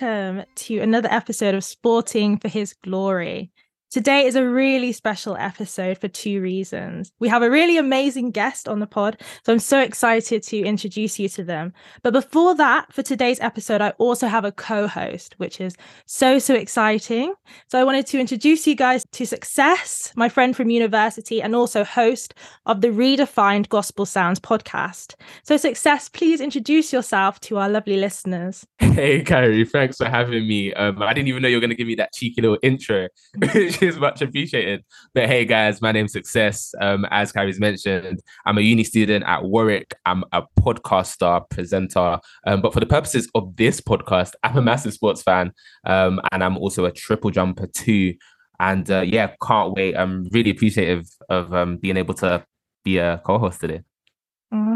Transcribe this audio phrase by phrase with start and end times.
[0.00, 3.50] Welcome to another episode of Sporting for His Glory.
[3.90, 7.10] Today is a really special episode for two reasons.
[7.20, 11.18] We have a really amazing guest on the pod, so I'm so excited to introduce
[11.18, 11.72] you to them.
[12.02, 16.38] But before that, for today's episode, I also have a co host, which is so,
[16.38, 17.32] so exciting.
[17.68, 21.82] So I wanted to introduce you guys to Success, my friend from university, and also
[21.82, 22.34] host
[22.66, 25.14] of the Redefined Gospel Sounds podcast.
[25.44, 28.66] So, Success, please introduce yourself to our lovely listeners.
[28.80, 30.74] Hey, Kare, thanks for having me.
[30.74, 33.08] Um, I didn't even know you were going to give me that cheeky little intro.
[33.82, 34.84] is much appreciated.
[35.14, 36.74] But hey, guys, my name's Success.
[36.80, 39.94] Um, as Kare's mentioned, I'm a uni student at Warwick.
[40.06, 42.18] I'm a podcaster, presenter.
[42.46, 45.52] Um, but for the purposes of this podcast, I'm a massive sports fan.
[45.84, 48.14] Um, and I'm also a triple jumper too.
[48.60, 49.96] And uh, yeah, can't wait.
[49.96, 52.44] I'm really appreciative of um, being able to
[52.84, 53.82] be a co-host today.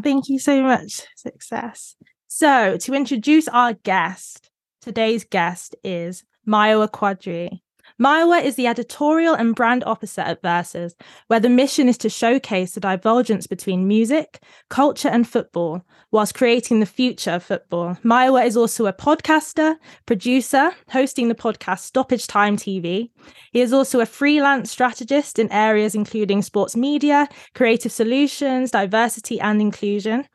[0.02, 1.96] Thank you so much, Success.
[2.28, 4.50] So, to introduce our guest,
[4.82, 7.61] today's guest is Mayowa Quadri.
[8.00, 10.94] Mayowa is the editorial and brand officer at Versus,
[11.26, 16.80] where the mission is to showcase the divergence between music, culture, and football, whilst creating
[16.80, 17.96] the future of football.
[18.04, 19.76] Mayowa is also a podcaster,
[20.06, 23.10] producer, hosting the podcast Stoppage Time TV.
[23.52, 29.60] He is also a freelance strategist in areas including sports media, creative solutions, diversity, and
[29.60, 30.26] inclusion.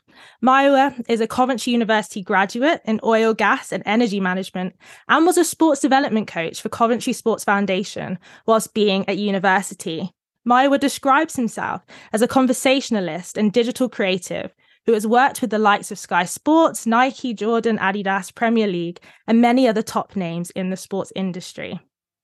[0.43, 4.75] Mayowa is a Coventry University graduate in oil, gas, and energy management
[5.07, 10.11] and was a sports development coach for Coventry Sports Foundation whilst being at university.
[10.47, 14.53] Mayowa describes himself as a conversationalist and digital creative
[14.85, 19.41] who has worked with the likes of Sky Sports, Nike, Jordan, Adidas, Premier League, and
[19.41, 21.79] many other top names in the sports industry.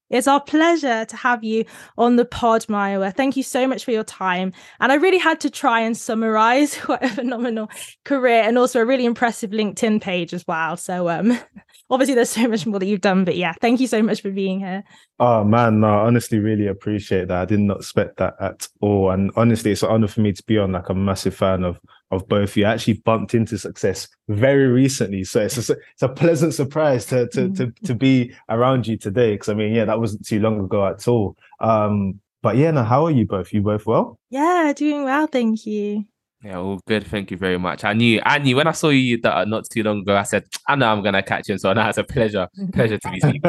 [0.09, 1.65] It's our pleasure to have you
[1.97, 3.15] on the pod, Mayowa.
[3.15, 4.53] Thank you so much for your time.
[4.79, 7.69] And I really had to try and summarize what a phenomenal
[8.03, 10.77] career and also a really impressive LinkedIn page as well.
[10.77, 11.37] So um
[11.93, 14.31] obviously there's so much more that you've done, but yeah, thank you so much for
[14.31, 14.83] being here.
[15.19, 17.41] Oh man, no, I honestly really appreciate that.
[17.41, 19.11] I did not expect that at all.
[19.11, 20.73] And honestly, it's an honor for me to be on.
[20.73, 21.79] Like a massive fan of
[22.11, 22.65] of both you.
[22.65, 27.27] I actually bumped into success very recently, so it's a, it's a pleasant surprise to
[27.29, 27.79] to to, mm.
[27.85, 29.33] to be around you today.
[29.33, 31.37] Because I mean, yeah, that wasn't too long ago at all.
[31.59, 33.53] Um, but yeah, now how are you both?
[33.53, 34.19] You both well?
[34.29, 36.05] Yeah, doing well, thank you.
[36.43, 37.07] Yeah, all good.
[37.07, 37.85] Thank you very much.
[37.85, 40.17] I knew, I knew when I saw you that uh, not too long ago.
[40.17, 41.57] I said, I know I'm gonna catch him.
[41.57, 43.41] So now it's a pleasure, pleasure to be speaking.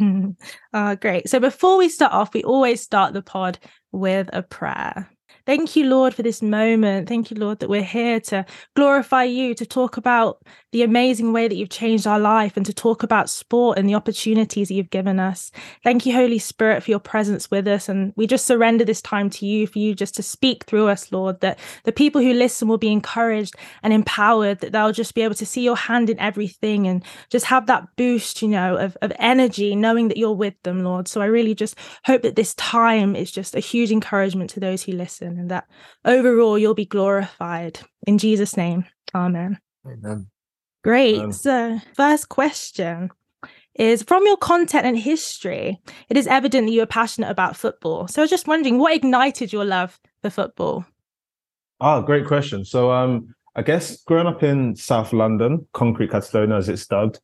[0.00, 0.34] oh,
[0.74, 1.28] uh, great.
[1.30, 3.58] So before we start off, we always start the pod
[3.90, 5.08] with a prayer.
[5.46, 7.08] Thank you, Lord, for this moment.
[7.08, 8.44] Thank you, Lord, that we're here to
[8.76, 10.42] glorify you, to talk about
[10.72, 13.94] the amazing way that you've changed our life and to talk about sport and the
[13.94, 15.50] opportunities that you've given us.
[15.82, 17.88] Thank you, Holy Spirit, for your presence with us.
[17.88, 21.10] And we just surrender this time to you, for you just to speak through us,
[21.10, 25.22] Lord, that the people who listen will be encouraged and empowered, that they'll just be
[25.22, 28.96] able to see your hand in everything and just have that boost, you know, of,
[29.00, 31.08] of energy, knowing that you're with them, Lord.
[31.08, 34.82] So I really just hope that this time is just a huge encouragement to those
[34.82, 35.66] who listen and that
[36.04, 37.80] overall you'll be glorified.
[38.06, 39.58] In Jesus' name, amen.
[39.86, 40.28] Amen.
[40.88, 41.18] Great.
[41.18, 43.10] Um, so, first question
[43.74, 45.78] is from your content and history,
[46.08, 48.08] it is evident that you are passionate about football.
[48.08, 50.86] So, I was just wondering what ignited your love for football?
[51.78, 52.64] Oh, great question.
[52.64, 57.20] So, um, I guess growing up in South London, Concrete Catalonia as it's dubbed,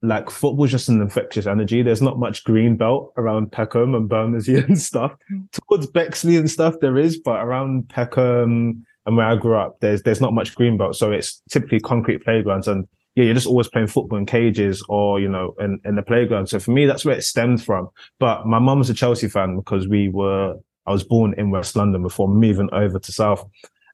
[0.00, 1.82] like football's just an infectious energy.
[1.82, 5.12] There's not much green belt around Peckham and Bermondsey and stuff.
[5.30, 5.50] Mm.
[5.52, 10.02] Towards Bexley and stuff there is, but around Peckham and where I grew up, there's
[10.02, 10.96] there's not much green belt.
[10.96, 15.20] So it's typically concrete playgrounds and yeah, you're just always playing football in cages or,
[15.20, 16.48] you know, in, in the playground.
[16.48, 17.88] So for me, that's where it stemmed from.
[18.18, 20.56] But my mum was a Chelsea fan because we were,
[20.86, 23.48] I was born in West London before moving over to South.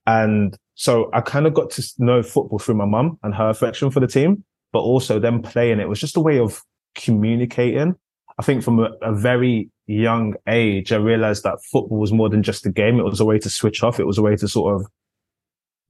[0.06, 3.91] And so I kind of got to know football through my mum and her affection
[3.91, 4.42] for the team
[4.72, 6.63] but also them playing it was just a way of
[6.95, 7.95] communicating.
[8.39, 12.42] I think from a, a, very young age, I realized that football was more than
[12.42, 12.98] just a game.
[12.98, 14.01] It was a way to switch off.
[14.01, 14.86] It was a way to sort of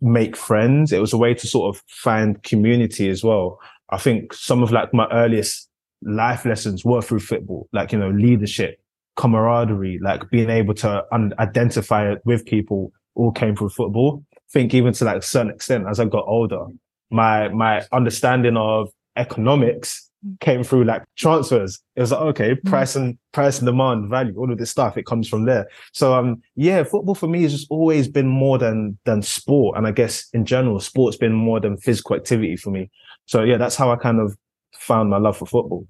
[0.00, 0.93] make friends.
[0.93, 3.58] It was a way to sort of find community as well.
[3.91, 5.69] I think some of like my earliest
[6.02, 8.81] life lessons were through football, like, you know, leadership,
[9.17, 14.25] camaraderie, like being able to un- identify with people all came through football.
[14.35, 16.64] I think even to like a certain extent, as I got older,
[17.11, 20.10] my my understanding of economics
[20.40, 21.81] came through like transfers.
[21.96, 22.64] It was like, okay, mm.
[22.64, 25.69] price and price and demand, value, all of this stuff, it comes from there.
[25.93, 29.76] So um yeah, football for me has just always been more than than sport.
[29.76, 32.90] And I guess in general, sport's been more than physical activity for me.
[33.26, 34.37] So yeah, that's how I kind of
[34.75, 35.87] found my love for football.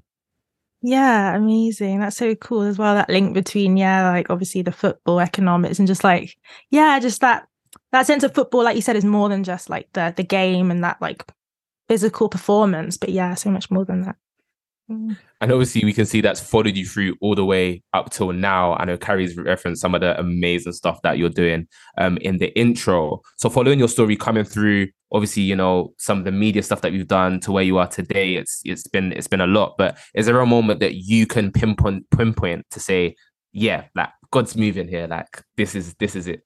[0.83, 2.01] Yeah, amazing.
[2.01, 2.95] That's so cool as well.
[2.95, 6.37] That link between, yeah, like obviously the football economics and just like,
[6.71, 7.47] yeah, just that
[7.93, 10.71] that sense of football, like you said, is more than just like the the game
[10.71, 11.25] and that like
[11.91, 14.15] physical performance, but yeah, so much more than that.
[15.41, 18.75] And obviously, we can see that's followed you through all the way up till now.
[18.75, 21.67] I know Kare's referenced some of the amazing stuff that you're doing
[21.99, 23.23] um, in the intro.
[23.39, 26.93] So, following your story coming through, obviously, you know some of the media stuff that
[26.93, 28.37] you've done to where you are today.
[28.37, 29.75] It's it's been it's been a lot.
[29.77, 33.17] But is there a moment that you can pinpoint pinpoint to say,
[33.53, 35.09] yeah, like God's moving here.
[35.09, 36.43] Like this is this is it.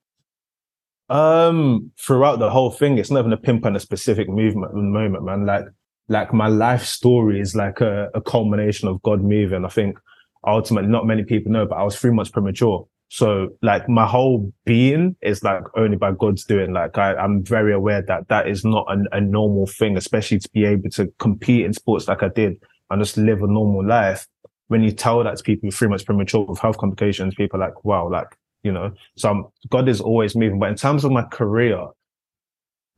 [1.08, 5.46] Um, throughout the whole thing, it's not even a pinpoint a specific movement moment, man.
[5.46, 5.64] Like
[6.08, 9.64] like my life story is like a, a culmination of God moving.
[9.64, 9.98] I think
[10.46, 12.86] ultimately not many people know, but I was three months premature.
[13.08, 16.72] So like my whole being is like only by God's doing.
[16.72, 20.48] Like I, I'm very aware that that is not an, a normal thing, especially to
[20.52, 22.56] be able to compete in sports like I did
[22.90, 24.26] and just live a normal life.
[24.68, 27.84] When you tell that to people three months premature with health complications, people are like,
[27.84, 30.58] wow, like, you know, so I'm, God is always moving.
[30.58, 31.86] But in terms of my career,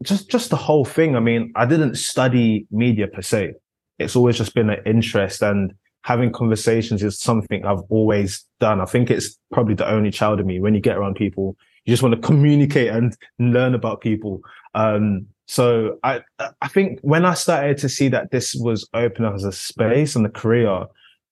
[0.02, 1.16] just just the whole thing.
[1.16, 3.54] I mean, I didn't study media per se.
[3.98, 5.74] It's always just been an interest and
[6.04, 8.80] having conversations is something I've always done.
[8.80, 10.60] I think it's probably the only child of me.
[10.60, 14.40] When you get around people, you just want to communicate and learn about people.
[14.74, 16.20] Um, so I
[16.60, 20.26] I think when I started to see that this was open as a space and
[20.26, 20.86] a career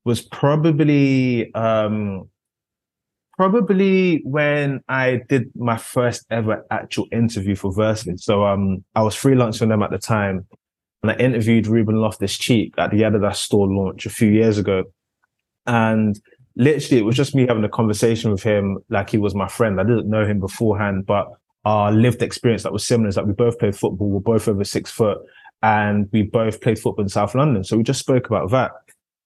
[0.04, 2.28] was probably um,
[3.36, 8.24] probably when I did my first ever actual interview for Versus.
[8.24, 10.46] So um, I was freelancing them at the time,
[11.02, 14.84] and I interviewed Ruben Loftus Cheek at the Adidas store launch a few years ago.
[15.66, 16.18] And
[16.56, 19.80] literally, it was just me having a conversation with him like he was my friend.
[19.80, 21.26] I didn't know him beforehand, but
[21.64, 24.10] our lived experience that was similar is that we both played football.
[24.10, 25.18] We're both over six foot,
[25.62, 27.64] and we both played football in South London.
[27.64, 28.72] So we just spoke about that.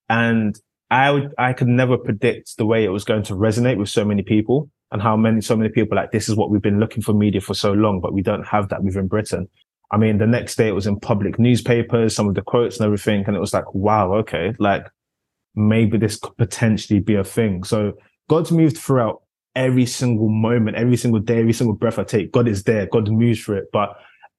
[0.09, 0.59] And
[0.91, 4.03] I would, I could never predict the way it was going to resonate with so
[4.03, 7.03] many people and how many, so many people like, this is what we've been looking
[7.03, 9.47] for media for so long, but we don't have that within Britain.
[9.91, 12.85] I mean, the next day it was in public newspapers, some of the quotes and
[12.85, 13.23] everything.
[13.25, 14.87] And it was like, wow, okay, like
[15.55, 17.63] maybe this could potentially be a thing.
[17.63, 17.93] So
[18.27, 19.21] God's moved throughout
[19.55, 22.31] every single moment, every single day, every single breath I take.
[22.31, 22.85] God is there.
[22.85, 23.65] God moves for it.
[23.73, 23.95] But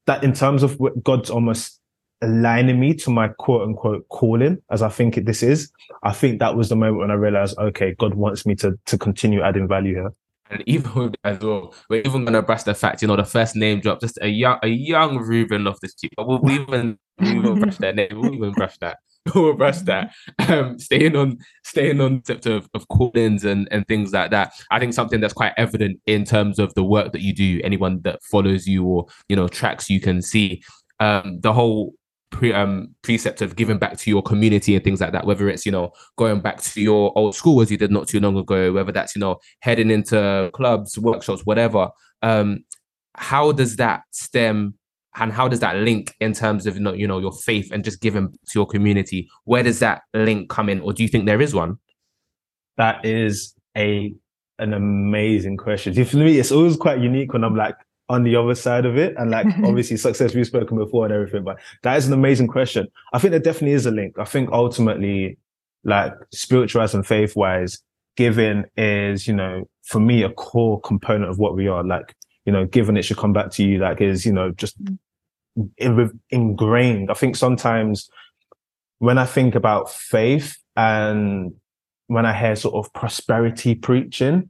[0.06, 1.79] that in terms of what God's almost
[2.22, 5.70] aligning me to my quote unquote calling as I think it, this is,
[6.02, 8.98] I think that was the moment when I realized, okay, God wants me to to
[8.98, 10.12] continue adding value here.
[10.50, 13.56] And even with as well, we're even gonna brush the fact, you know, the first
[13.56, 16.12] name drop, just a young a young Ruben Loftus Cheek.
[16.16, 18.98] But we'll, we even we will brush that name, we'll even brush that.
[19.34, 20.12] we'll brush that.
[20.48, 24.52] Um, staying on staying on the of, of call-ins and, and things like that.
[24.70, 28.00] I think something that's quite evident in terms of the work that you do, anyone
[28.02, 30.62] that follows you or you know tracks you can see
[31.00, 31.94] um, the whole
[32.30, 35.26] pre, um, precept of giving back to your community and things like that.
[35.26, 38.20] Whether it's you know going back to your old school as you did not too
[38.20, 41.88] long ago, whether that's you know heading into clubs, workshops, whatever.
[42.22, 42.64] Um,
[43.16, 44.74] how does that stem
[45.16, 47.84] and how does that link in terms of you know, you know your faith and
[47.84, 49.28] just giving to your community?
[49.44, 51.78] Where does that link come in, or do you think there is one?
[52.76, 54.14] That is a
[54.58, 55.92] an amazing question.
[56.04, 57.76] For me, it's always quite unique when I'm like,
[58.10, 59.14] on the other side of it.
[59.16, 62.88] And like obviously success we've spoken before and everything but that is an amazing question.
[63.12, 64.18] I think there definitely is a link.
[64.18, 65.38] I think ultimately
[65.84, 67.78] like spiritualized and faith wise
[68.16, 71.82] giving is you know for me a core component of what we are.
[71.82, 72.14] Like
[72.44, 74.98] you know given it should come back to you like is you know just mm.
[76.30, 77.10] ingrained.
[77.10, 78.10] I think sometimes
[79.00, 81.52] when i think about faith and
[82.06, 84.48] when i hear sort of prosperity preaching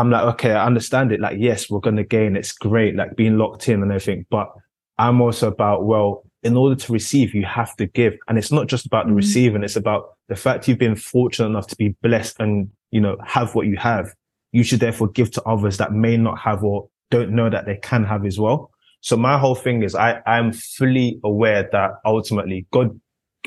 [0.00, 1.20] I'm like, okay, I understand it.
[1.20, 2.34] Like, yes, we're going to gain.
[2.34, 4.24] It's great, like being locked in and everything.
[4.30, 4.50] But
[4.96, 8.14] I'm also about, well, in order to receive, you have to give.
[8.26, 9.16] And it's not just about the mm-hmm.
[9.16, 9.62] receiving.
[9.62, 13.54] It's about the fact you've been fortunate enough to be blessed and, you know, have
[13.54, 14.14] what you have.
[14.52, 17.76] You should therefore give to others that may not have or don't know that they
[17.76, 18.70] can have as well.
[19.02, 22.98] So my whole thing is I, I'm fully aware that ultimately God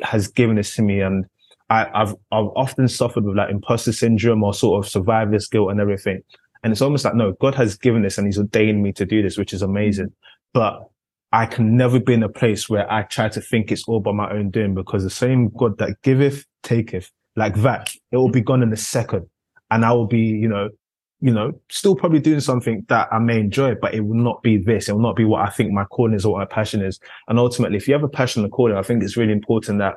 [0.03, 1.25] has given this to me and
[1.69, 5.79] I, have I've often suffered with like imposter syndrome or sort of survivor's guilt and
[5.79, 6.21] everything.
[6.63, 9.21] And it's almost like, no, God has given this and he's ordained me to do
[9.21, 10.13] this, which is amazing.
[10.53, 10.87] But
[11.31, 14.11] I can never be in a place where I try to think it's all by
[14.11, 18.41] my own doing because the same God that giveth, taketh, like that, it will be
[18.41, 19.27] gone in a second.
[19.71, 20.69] And I will be, you know,
[21.19, 24.57] you know, still probably doing something that I may enjoy, but it will not be
[24.57, 24.89] this.
[24.89, 26.99] It will not be what I think my calling is or what my passion is.
[27.27, 29.95] And ultimately, if you have a passion and calling, I think it's really important that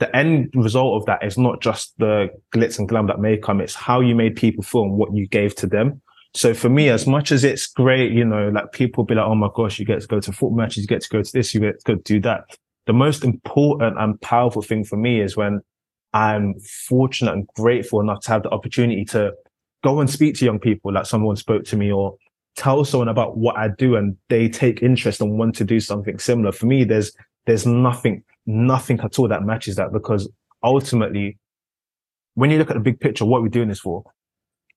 [0.00, 3.60] the end result of that is not just the glitz and glam that may come.
[3.60, 6.02] It's how you made people feel and what you gave to them.
[6.34, 9.36] So for me, as much as it's great, you know, like people be like, Oh
[9.36, 11.54] my gosh, you get to go to football matches, you get to go to this,
[11.54, 12.44] you get to go do that.
[12.86, 15.60] The most important and powerful thing for me is when
[16.12, 16.54] I'm
[16.88, 19.32] fortunate and grateful enough to have the opportunity to
[19.84, 22.16] go and speak to young people like someone spoke to me or
[22.56, 26.18] tell someone about what I do and they take interest and want to do something
[26.18, 26.52] similar.
[26.52, 27.12] For me, there's
[27.46, 30.28] there's nothing nothing at all that matches that because
[30.62, 31.38] ultimately,
[32.34, 34.02] when you look at the big picture, what we're doing this for,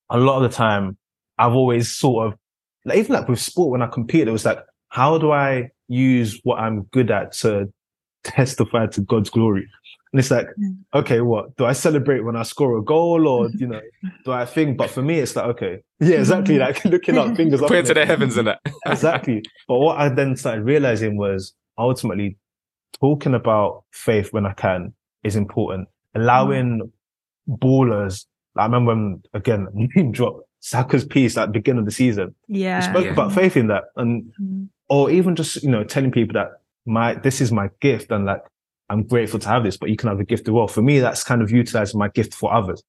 [0.09, 0.97] a lot of the time,
[1.37, 2.39] I've always sort of,
[2.85, 4.59] like, even like with sport, when I compete, it was like,
[4.89, 7.71] how do I use what I'm good at to
[8.23, 9.67] testify to God's glory?
[10.13, 10.77] And it's like, Mm.
[10.95, 13.81] okay, what do I celebrate when I score a goal, or you know,
[14.23, 14.77] do I think?
[14.77, 16.57] But for me, it's like, okay, yeah, exactly.
[16.57, 18.59] Like looking up fingers up Put into the heavens and that.
[18.85, 19.43] exactly.
[19.67, 22.37] But what I then started realizing was ultimately
[22.99, 25.87] talking about faith when I can is important.
[26.15, 26.91] Allowing
[27.47, 28.25] ballers.
[28.55, 32.33] I remember when again name drop Saka's piece at the beginning of the season.
[32.47, 32.79] He Yeah.
[32.79, 33.11] spoke Yeah.
[33.11, 34.69] about faith in that, and Mm.
[34.89, 36.49] or even just you know telling people that
[36.85, 38.41] my this is my gift and like
[38.89, 40.67] I'm grateful to have this, but you can have a gift as well.
[40.67, 42.81] For me, that's kind of utilizing my gift for others.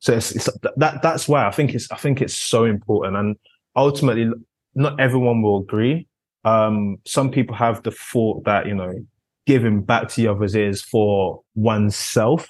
[0.00, 3.36] So it's, it's that that's why I think it's I think it's so important, and
[3.76, 4.30] ultimately,
[4.74, 6.06] not everyone will agree.
[6.44, 8.92] Um, some people have the thought that you know
[9.48, 12.46] giving back to the others is for oneself,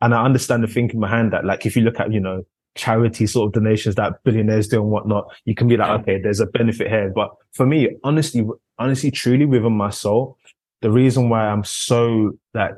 [0.00, 1.44] and I understand the thinking behind that.
[1.44, 2.42] Like if you look at you know
[2.74, 6.40] charity sort of donations that billionaires do and whatnot, you can be like, okay, there's
[6.40, 7.12] a benefit here.
[7.14, 8.44] But for me, honestly,
[8.80, 10.38] honestly, truly within my soul,
[10.82, 12.74] the reason why I'm so like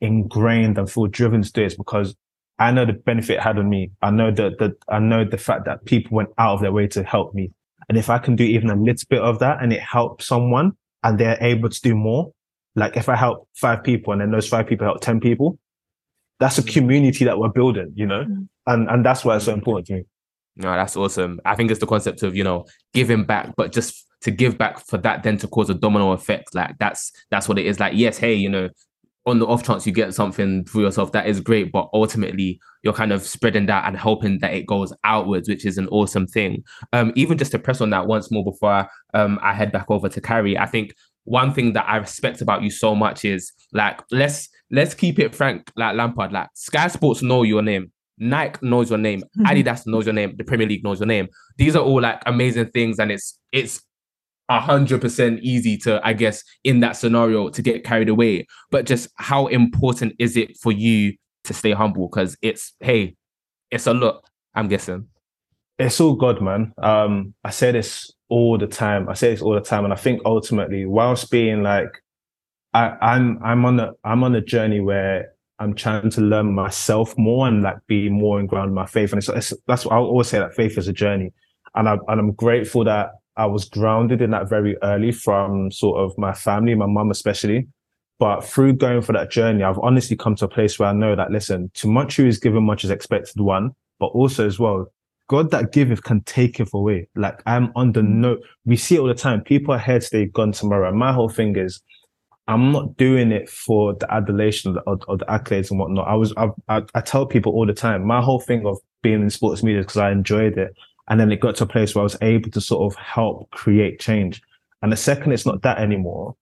[0.00, 2.16] ingrained and feel driven to do is because
[2.58, 3.92] I know the benefit it had on me.
[4.02, 6.88] I know that that I know the fact that people went out of their way
[6.88, 7.52] to help me.
[7.88, 10.72] And if I can do even a little bit of that and it helps someone
[11.04, 12.32] and they're able to do more,
[12.76, 15.58] like if I help five people and then those five people help 10 people,
[16.40, 18.24] that's a community that we're building, you know?
[18.24, 18.48] Mm.
[18.66, 20.04] And and that's why it's so important to me.
[20.56, 21.40] No, that's awesome.
[21.44, 24.84] I think it's the concept of, you know, giving back, but just to give back
[24.86, 26.54] for that then to cause a domino effect.
[26.54, 27.78] Like that's that's what it is.
[27.78, 28.70] Like, yes, hey, you know,
[29.26, 31.72] on the off chance you get something for yourself, that is great.
[31.72, 35.76] But ultimately you're kind of spreading that and hoping that it goes outwards, which is
[35.76, 36.64] an awesome thing.
[36.92, 39.90] Um, even just to press on that once more before I, um I head back
[39.90, 43.52] over to Kare, I think one thing that I respect about you so much is
[43.72, 47.90] like let's let's keep it frank, like Lampard, like Sky Sports know your name.
[48.18, 49.44] Nike knows your name, Mhm.
[49.64, 51.28] Adidas knows your name, the Premier League knows your name.
[51.58, 53.80] These are all like amazing things, and it's it's
[54.48, 58.46] a hundred percent easy to, I guess, in that scenario to get carried away.
[58.70, 61.14] But just how important is it for you
[61.44, 62.08] to stay humble?
[62.08, 63.16] Because it's hey,
[63.70, 64.22] it's a lot.
[64.54, 65.08] I'm guessing.
[65.78, 66.72] it's all God, man.
[66.78, 69.08] Um, I say this all the time.
[69.08, 72.02] I say this all the time, and I think ultimately, whilst being like,
[72.72, 77.16] I, I'm I'm on a I'm on a journey where I'm trying to learn myself
[77.16, 79.12] more and like be more in ground in my faith.
[79.12, 81.32] And it's, it's that's what I always say that faith is a journey,
[81.74, 85.98] and I and I'm grateful that I was grounded in that very early from sort
[85.98, 87.68] of my family, my mum especially.
[88.20, 91.16] But through going for that journey, I've honestly come to a place where I know
[91.16, 93.40] that listen, to much who is given, much is expected.
[93.40, 94.86] One, but also as well,
[95.28, 97.08] God that giveth can taketh away.
[97.16, 98.08] Like I'm under mm.
[98.08, 99.42] no, we see it all the time.
[99.42, 100.92] People are here today, gone tomorrow.
[100.92, 101.80] My whole thing is,
[102.46, 106.06] I'm not doing it for the adulation or, or the accolades and whatnot.
[106.06, 109.22] I was, I, I, I tell people all the time, my whole thing of being
[109.22, 110.74] in sports media is because I enjoyed it.
[111.08, 113.50] And then it got to a place where I was able to sort of help
[113.50, 114.42] create change.
[114.82, 116.36] And the second it's not that anymore,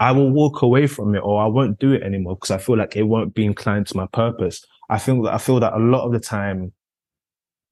[0.00, 2.76] I will walk away from it or I won't do it anymore because I feel
[2.76, 4.64] like it won't be inclined to my purpose.
[4.90, 6.72] I feel that I feel that a lot of the time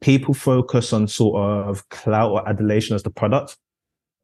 [0.04, 3.56] people focus on sort of clout or adulation as the product,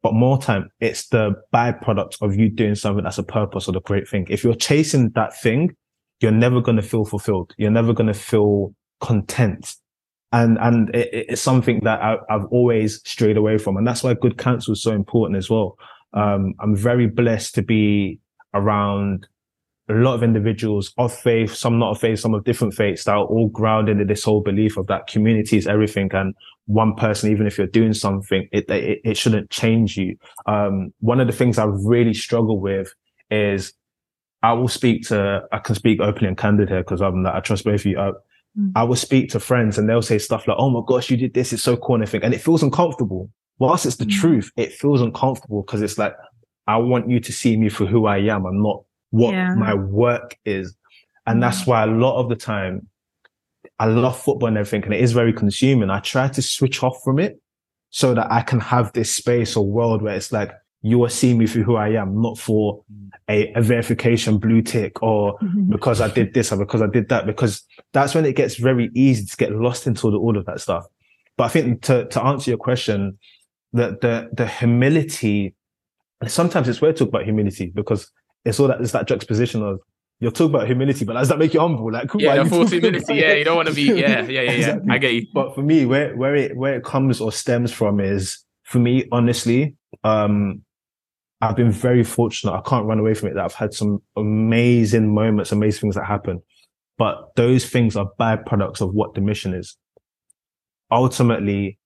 [0.03, 3.81] but more time it's the byproduct of you doing something that's a purpose or the
[3.81, 4.27] great thing.
[4.29, 5.75] If you're chasing that thing,
[6.19, 7.55] you're never going to feel fulfilled.
[7.57, 9.73] You're never going to feel content.
[10.31, 13.75] And, and it, it's something that I, I've always strayed away from.
[13.75, 15.79] And that's why good counsel is so important as well.
[16.13, 18.19] Um, I'm very blessed to be
[18.53, 19.27] around
[19.91, 23.13] a lot of individuals of faith, some not of faith, some of different faiths that
[23.15, 26.09] are all grounded in this whole belief of that community is everything.
[26.13, 26.33] And
[26.65, 30.15] one person, even if you're doing something, it, it, it shouldn't change you.
[30.45, 32.93] Um, one of the things I really struggle with
[33.29, 33.73] is
[34.43, 37.65] I will speak to, I can speak openly and candid here because I'm I trust
[37.65, 37.99] both of you.
[37.99, 38.13] Uh,
[38.59, 38.73] Mm.
[38.75, 41.33] I will speak to friends and they'll say stuff like, Oh my gosh, you did
[41.33, 41.53] this.
[41.53, 41.95] It's so cool.
[41.95, 42.25] And everything.
[42.25, 43.29] And it feels uncomfortable.
[43.59, 44.19] Whilst it's the Mm.
[44.19, 46.13] truth, it feels uncomfortable because it's like,
[46.67, 48.45] I want you to see me for who I am.
[48.45, 49.55] I'm not what Yeah.
[49.55, 50.75] my work is.
[51.25, 51.67] And that's mm.
[51.67, 52.87] why a lot of the time
[53.79, 55.89] I love football and everything, and it is very consuming.
[55.89, 57.39] I try to switch off from it
[57.89, 60.51] so that I can have this space or world where it's like,
[60.83, 62.83] you are seeing me for who I am, not for
[63.29, 65.69] a, a verification blue tick or mm-hmm.
[65.71, 67.63] because I did this or because I did that, because
[67.93, 70.59] that's when it gets very easy to get lost into all, the, all of that
[70.59, 70.85] stuff.
[71.37, 73.19] But I think to, to answer your question,
[73.73, 75.53] the, the, the humility,
[76.27, 78.11] sometimes it's weird to talk about humility because
[78.45, 79.79] it's all that, it's that juxtaposition of
[80.21, 81.91] you're talking about humility, but does that make you humble?
[81.91, 83.15] Like, why Yeah, false humility.
[83.15, 83.81] Yeah, you don't want to be.
[83.81, 84.51] Yeah, yeah, yeah, yeah.
[84.51, 84.91] Exactly.
[84.91, 85.27] I get you.
[85.33, 89.07] But for me, where where it where it comes or stems from is for me,
[89.11, 90.61] honestly, um,
[91.41, 92.53] I've been very fortunate.
[92.53, 96.05] I can't run away from it that I've had some amazing moments, amazing things that
[96.05, 96.43] happen.
[96.99, 99.75] But those things are byproducts of what the mission is.
[100.91, 101.79] Ultimately,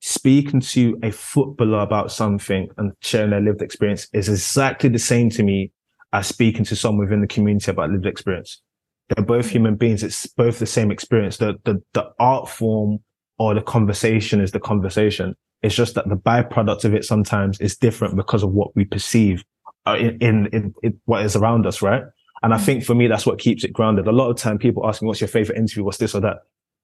[0.00, 5.30] speaking to a footballer about something and sharing their lived experience is exactly the same
[5.30, 5.70] to me
[6.12, 8.60] as speaking to someone within the community about lived experience.
[9.08, 10.02] They're both human beings.
[10.02, 11.38] It's both the same experience.
[11.38, 13.00] The, the, the art form
[13.38, 15.34] or the conversation is the conversation.
[15.62, 19.44] It's just that the byproduct of it sometimes is different because of what we perceive
[19.86, 22.02] uh, in, in, in, in what is around us, right?
[22.42, 22.64] And I mm.
[22.64, 24.06] think for me, that's what keeps it grounded.
[24.06, 25.84] A lot of time people ask me, what's your favorite interview?
[25.84, 26.38] What's this or that?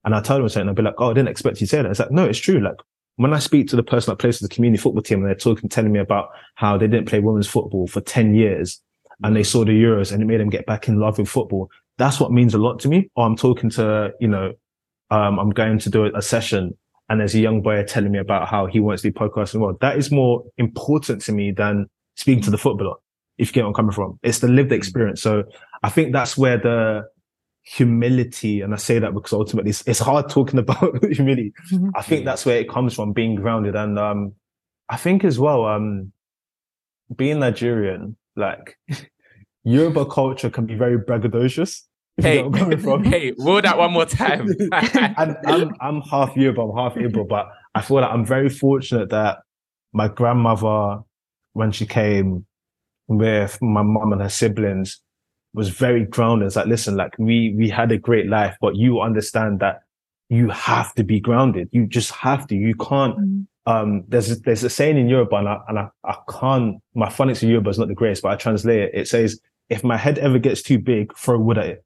[0.04, 1.82] And I tell them something, I'll be like, oh, I didn't expect you to say
[1.82, 1.90] that.
[1.90, 2.60] It's like, no, it's true.
[2.60, 2.76] Like
[3.16, 5.34] when I speak to the person that plays for the community football team and they're
[5.34, 8.80] talking, telling me about how they didn't play women's football for 10 years
[9.22, 11.70] and they saw the Euros and it made them get back in love with football.
[11.98, 13.10] That's what means a lot to me.
[13.16, 14.52] Or I'm talking to, you know,
[15.10, 16.76] um, I'm going to do a session
[17.08, 19.60] and there's a young boy telling me about how he wants to do podcasting.
[19.60, 22.96] Well, that is more important to me than speaking to the footballer.
[23.38, 25.22] If you get where I'm coming from, it's the lived experience.
[25.22, 25.44] So
[25.82, 27.04] I think that's where the
[27.62, 31.52] humility, and I say that because ultimately it's, it's hard talking about humility.
[31.72, 31.90] Mm-hmm.
[31.94, 33.76] I think that's where it comes from, being grounded.
[33.76, 34.32] And um,
[34.88, 36.12] I think as well, um,
[37.14, 38.78] being Nigerian, like
[39.64, 41.82] Yoruba culture can be very braggadocious.
[42.18, 42.38] Hey,
[43.04, 44.48] hey, roll that one more time.
[44.72, 49.10] and I'm, I'm half Yoruba, I'm half Igbo, but I feel like I'm very fortunate
[49.10, 49.38] that
[49.92, 51.02] my grandmother,
[51.52, 52.46] when she came
[53.08, 55.00] with my mom and her siblings,
[55.52, 56.46] was very grounded.
[56.46, 59.80] It's like, listen, like we we had a great life, but you understand that
[60.28, 61.68] you have to be grounded.
[61.72, 62.54] You just have to.
[62.54, 63.18] You can't.
[63.18, 63.46] Mm.
[63.66, 66.76] Um, there's there's a saying in Yoruba, and I and I, I can't.
[66.94, 68.90] My phonics in Yoruba is not the greatest, but I translate it.
[68.94, 71.84] It says, "If my head ever gets too big, throw wood at it."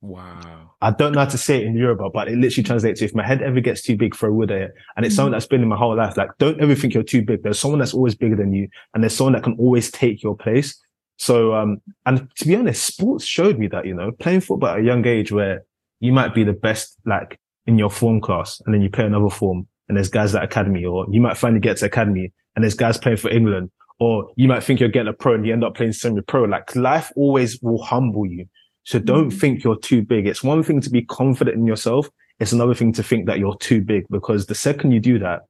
[0.00, 0.70] Wow.
[0.80, 3.14] I don't know how to say it in Yoruba, but it literally translates to if
[3.14, 4.74] my head ever gets too big, throw wood at it.
[4.96, 6.16] And it's mm something that's been in my whole life.
[6.16, 7.42] Like, don't ever think you're too big.
[7.42, 10.36] There's someone that's always bigger than you, and there's someone that can always take your
[10.36, 10.80] place.
[11.16, 14.78] So, um, and to be honest, sports showed me that, you know, playing football at
[14.78, 15.64] a young age where
[15.98, 19.28] you might be the best, like in your form class, and then you play another
[19.28, 22.74] form, and there's guys at academy, or you might finally get to academy, and there's
[22.74, 25.64] guys playing for England, or you might think you're getting a pro and you end
[25.64, 26.44] up playing semi-pro.
[26.44, 28.46] Like life always will humble you.
[28.84, 29.38] So don't mm.
[29.38, 30.26] think you're too big.
[30.26, 32.08] It's one thing to be confident in yourself.
[32.40, 35.42] It's another thing to think that you're too big because the second you do that,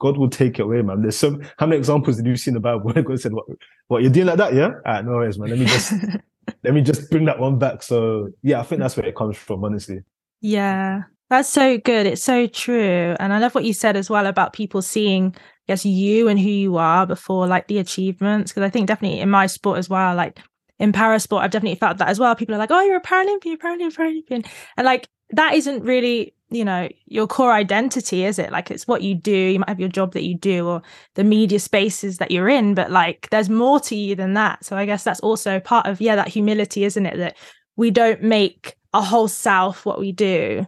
[0.00, 1.02] God will take it away, man.
[1.02, 3.44] There's some, how many examples did you see in the Bible where God said, what,
[3.88, 4.54] what you're doing like that?
[4.54, 4.68] Yeah.
[4.68, 5.50] All right, no worries, man.
[5.50, 5.92] Let me just,
[6.64, 7.82] let me just bring that one back.
[7.82, 10.00] So yeah, I think that's where it comes from, honestly.
[10.40, 11.02] Yeah.
[11.28, 12.06] That's so good.
[12.06, 13.16] It's so true.
[13.18, 15.34] And I love what you said as well about people seeing,
[15.66, 18.52] yes, you and who you are before like the achievements.
[18.52, 20.38] Cause I think definitely in my sport as well, like
[20.78, 22.34] in parasport, I've definitely felt that as well.
[22.36, 26.64] People are like, "Oh, you're a Paralympian, Paralympian, Paralympian," and like that isn't really, you
[26.64, 28.52] know, your core identity, is it?
[28.52, 29.32] Like it's what you do.
[29.34, 30.82] You might have your job that you do, or
[31.14, 34.64] the media spaces that you're in, but like there's more to you than that.
[34.64, 37.16] So I guess that's also part of yeah that humility, isn't it?
[37.16, 37.36] That
[37.76, 40.66] we don't make a whole self what we do.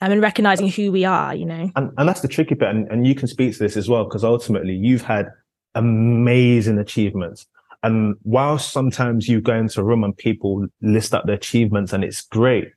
[0.00, 1.70] Um, and recognizing who we are, you know.
[1.74, 2.68] And, and that's the tricky bit.
[2.68, 5.28] And, and you can speak to this as well, because ultimately you've had
[5.74, 7.46] amazing achievements
[7.82, 12.02] and while sometimes you go into a room and people list up their achievements and
[12.02, 12.72] it's great,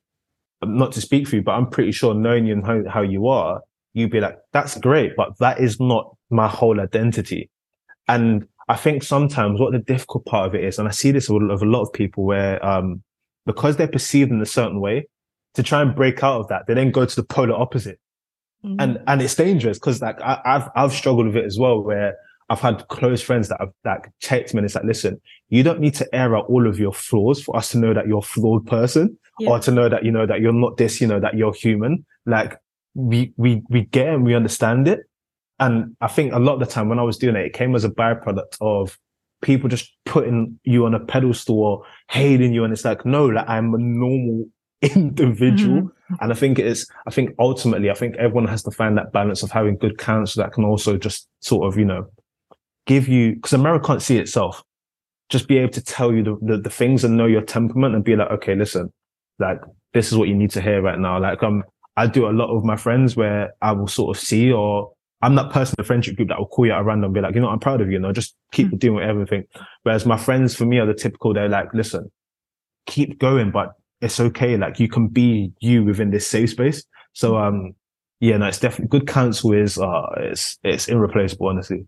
[0.64, 3.28] not to speak for you, but I'm pretty sure knowing you and how, how you
[3.28, 3.62] are,
[3.94, 7.50] you'd be like, that's great, but that is not my whole identity.
[8.08, 11.30] And I think sometimes what the difficult part of it is, and I see this
[11.30, 13.02] with a lot of people where, um,
[13.48, 15.08] because they're perceived in a certain way,
[15.56, 18.00] to try and break out of that, they then go to the polar opposite.
[18.64, 18.80] Mm-hmm.
[18.80, 22.16] And, and it's dangerous because like I, I've, I've struggled with it as well, where
[22.50, 25.80] I've had close friends that have like checked me and it's like, listen, you don't
[25.80, 28.22] need to air out all of your flaws for us to know that you're a
[28.22, 29.50] flawed person yeah.
[29.50, 32.06] or to know that, you know, that you're not this, you know, that you're human.
[32.26, 32.58] Like
[32.94, 35.02] we, we, we get and we understand it.
[35.60, 37.76] And I think a lot of the time when I was doing it, it came
[37.76, 38.98] as a byproduct of
[39.42, 42.64] people just putting you on a pedestal or hating you.
[42.64, 44.46] And it's like, no, like I'm a normal
[44.82, 45.84] individual.
[45.84, 46.16] Mm-hmm.
[46.20, 49.12] And I think it is, I think ultimately, I think everyone has to find that
[49.12, 52.08] balance of having good counsel that can also just sort of, you know,
[52.88, 54.64] give you because America can't see itself.
[55.30, 58.04] Just be able to tell you the, the, the things and know your temperament and
[58.04, 58.92] be like, okay, listen,
[59.40, 59.62] like
[59.94, 61.20] this is what you need to hear right now.
[61.20, 61.64] Like um,
[61.96, 64.92] I do a lot of my friends where I will sort of see or
[65.22, 67.22] I'm that person in the friendship group that will call you at random and be
[67.22, 68.78] like, you know, I'm proud of you, you know, just keep mm-hmm.
[68.78, 69.46] doing everything.
[69.84, 72.12] Whereas my friends for me are the typical, they're like, listen,
[72.88, 74.58] keep going, but it's okay.
[74.58, 76.84] Like you can be you within this safe space.
[77.14, 77.74] So, um,
[78.20, 81.86] yeah, no, it's definitely good counsel is, uh, it's, it's irreplaceable, honestly.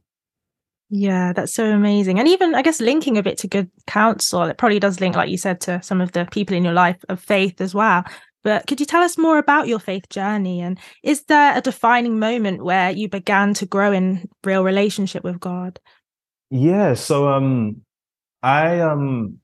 [0.89, 2.19] Yeah, that's so amazing.
[2.19, 5.29] And even, I guess, linking a bit to good counsel, it probably does link, like
[5.29, 8.03] you said, to some of the people in your life of faith as well.
[8.43, 10.61] But could you tell us more about your faith journey?
[10.61, 15.39] And is there a defining moment where you began to grow in real relationship with
[15.39, 15.79] God?
[16.49, 17.81] Yeah, so um
[18.43, 19.39] I um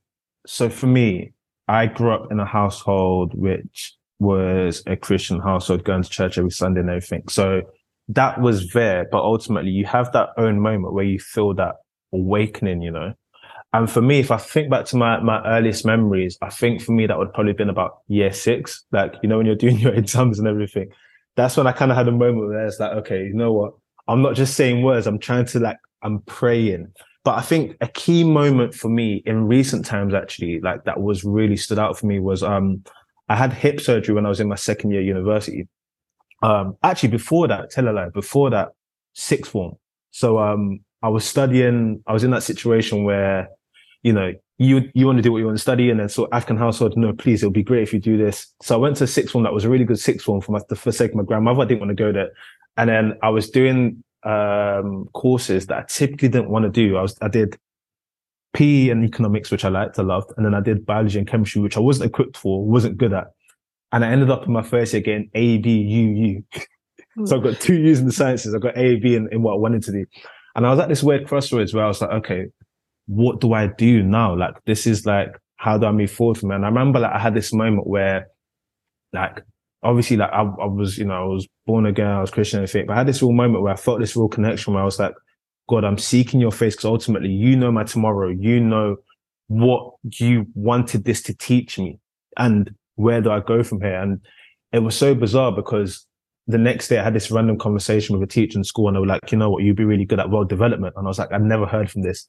[0.46, 1.34] so for me,
[1.70, 6.50] I grew up in a household which was a Christian household, going to church every
[6.50, 7.24] Sunday and everything.
[7.30, 7.62] So
[8.10, 11.76] that was there, but ultimately you have that own moment where you feel that
[12.12, 13.14] awakening, you know.
[13.72, 16.92] And for me, if I think back to my, my earliest memories, I think for
[16.92, 18.84] me that would probably been about year six.
[18.92, 20.90] Like, you know, when you're doing your exams and everything,
[21.36, 23.74] that's when I kind of had a moment where it's like, okay, you know what?
[24.08, 25.06] I'm not just saying words.
[25.06, 26.92] I'm trying to like, I'm praying.
[27.30, 31.24] But I think a key moment for me in recent times, actually, like that was
[31.24, 32.84] really stood out for me was, um,
[33.28, 35.68] I had hip surgery when I was in my second year university.
[36.42, 38.70] Um, actually before that, tell a lie, before that,
[39.14, 39.76] sixth form.
[40.10, 43.50] So, um, I was studying, I was in that situation where
[44.02, 46.28] you know, you you want to do what you want to study, and then so
[46.32, 48.48] African household, no, please, it'll be great if you do this.
[48.62, 49.44] So I went to sixth form.
[49.44, 51.62] That was a really good sixth form for my the sake of my grandmother.
[51.62, 52.30] I didn't want to go there,
[52.78, 56.98] and then I was doing um courses that I typically didn't want to do.
[56.98, 57.58] I was I did
[58.54, 61.62] PE and economics, which I liked, I loved, and then I did biology and chemistry,
[61.62, 63.28] which I wasn't equipped for, wasn't good at,
[63.92, 67.26] and I ended up in my first year getting A B U U.
[67.26, 68.54] so I've got two U's in the sciences.
[68.54, 70.06] I've got A B in, in what I wanted to do.
[70.56, 72.48] And I was at this weird crossroads where I was like, okay,
[73.08, 74.36] what do I do now?
[74.36, 76.56] Like, this is like, how do I move forward from it?
[76.56, 78.28] And I remember like I had this moment where
[79.14, 79.44] like,
[79.84, 82.68] obviously like I, I was, you know, I was born again, I was Christian and
[82.68, 84.86] everything, but I had this real moment where I felt this real connection where I
[84.86, 85.14] was like,
[85.70, 88.30] God, I'm seeking your face because ultimately you know my tomorrow.
[88.30, 88.98] You know
[89.48, 92.00] what you wanted this to teach me
[92.38, 94.00] and where do I go from here?
[94.00, 94.20] And
[94.72, 96.06] it was so bizarre because
[96.48, 99.00] the next day I had this random conversation with a teacher in school and they
[99.00, 100.96] were like, you know what, you'd be really good at world development.
[100.98, 102.28] And I was like, I've never heard from this.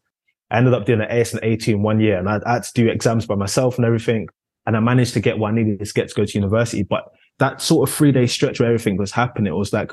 [0.50, 2.72] I ended up doing an AS and A2 in one year and I, had to
[2.74, 4.28] do exams by myself and everything.
[4.66, 6.82] And I managed to get what I needed to get to go to university.
[6.82, 7.04] But
[7.40, 9.92] that sort of three day stretch where everything was happening, it was like,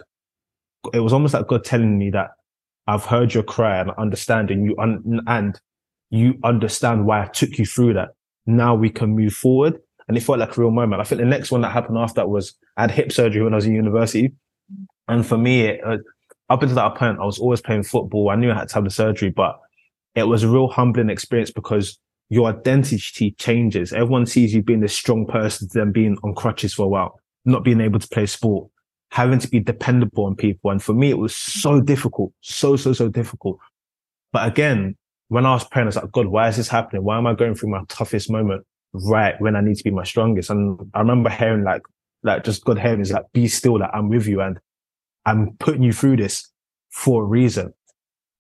[0.94, 2.32] it was almost like God telling me that
[2.86, 5.60] I've heard your cry and I understand and you, un- and
[6.10, 8.10] you understand why I took you through that.
[8.46, 9.80] Now we can move forward.
[10.08, 11.02] And it felt like a real moment.
[11.02, 13.54] I think the next one that happened after that was I had hip surgery when
[13.54, 14.32] I was in university.
[15.10, 15.98] And for me, it, uh,
[16.50, 18.30] up until that point, I was always playing football.
[18.30, 19.60] I knew I had to have the surgery, but
[20.16, 23.92] it was a real humbling experience because your identity changes.
[23.92, 27.64] Everyone sees you being this strong person, then being on crutches for a while, not
[27.64, 28.70] being able to play sport,
[29.12, 30.70] having to be dependable on people.
[30.70, 33.58] And for me, it was so difficult, so, so, so difficult.
[34.34, 34.98] But again,
[35.30, 37.04] when I was praying, I was like, God, why is this happening?
[37.04, 40.04] Why am I going through my toughest moment right when I need to be my
[40.04, 40.50] strongest?
[40.50, 41.82] And I remember hearing like,
[42.24, 44.60] like just God hearing is like, be still, like I'm with you and
[45.26, 46.50] I'm putting you through this
[46.92, 47.74] for a reason.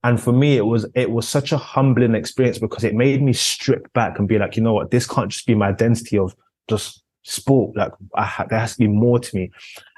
[0.04, 3.34] And for me, it was, it was such a humbling experience because it made me
[3.34, 4.91] strip back and be like, you know what?
[4.91, 6.36] This can't just be my identity of
[6.70, 7.76] just sport.
[7.76, 9.52] Like ha- there has to be more to me.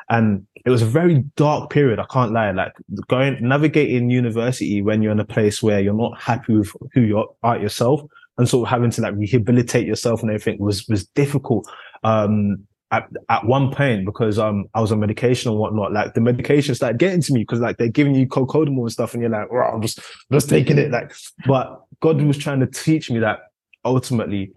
[0.10, 2.00] And it was a very dark period.
[2.00, 2.52] I can't lie.
[2.52, 2.74] Like
[3.08, 7.28] going, navigating university when you're in a place where you're not happy with who you
[7.44, 8.02] are yourself
[8.38, 11.70] and sort of having to like rehabilitate yourself and everything was, was difficult.
[12.04, 16.22] Um, at, at one point because um I was on medication and whatnot, like the
[16.22, 19.32] medication started getting to me because like they're giving you cocodamol and stuff, and you're
[19.32, 20.00] like, oh, I'm just
[20.32, 20.89] just taking it.
[20.92, 21.13] Like,
[21.46, 23.39] but God was trying to teach me that
[23.86, 24.54] ultimately,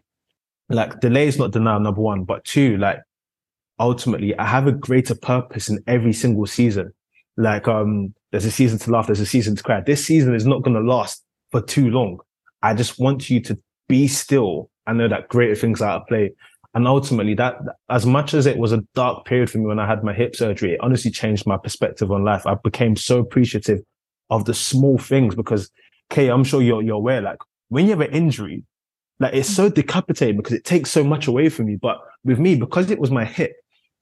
[0.73, 2.99] like delay is not denial, number one, but two, like
[3.79, 6.93] ultimately I have a greater purpose in every single season.
[7.37, 9.81] Like um there's a season to laugh, there's a season to cry.
[9.81, 12.19] This season is not gonna last for too long.
[12.63, 13.59] I just want you to
[13.89, 14.71] be still.
[14.87, 16.33] I know that greater things are at play.
[16.75, 17.57] And ultimately that,
[17.91, 20.35] as much as it was a dark period for me when I had my hip
[20.35, 22.47] surgery, it honestly changed my perspective on life.
[22.47, 23.81] I became so appreciative
[24.31, 25.71] of the small things because,
[26.09, 28.65] Kay, I'm sure you're, you're aware, like when you have an injury,
[29.23, 31.79] like it's so decapitating because it takes so much away from you.
[31.79, 33.55] But with me, because it was my hip,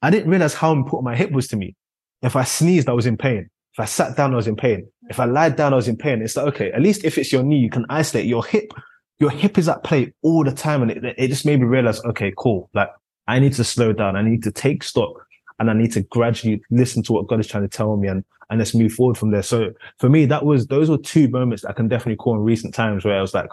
[0.02, 1.76] I didn't realize how important my hip was to me.
[2.22, 3.48] If I sneezed, I was in pain.
[3.72, 4.88] If I sat down, I was in pain.
[5.08, 6.22] If I lied down, I was in pain.
[6.22, 8.72] It's like, okay, at least if it's your knee, you can isolate your hip
[9.20, 10.82] your hip is at play all the time.
[10.82, 12.68] And it, it just made me realize, okay, cool.
[12.74, 12.88] Like
[13.28, 14.16] I need to slow down.
[14.16, 15.24] I need to take stock
[15.60, 18.24] and I need to gradually listen to what God is trying to tell me and,
[18.48, 19.42] and let's move forward from there.
[19.42, 22.74] So for me, that was, those were two moments I can definitely call in recent
[22.74, 23.50] times where I was like,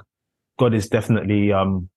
[0.58, 1.90] God is definitely, um,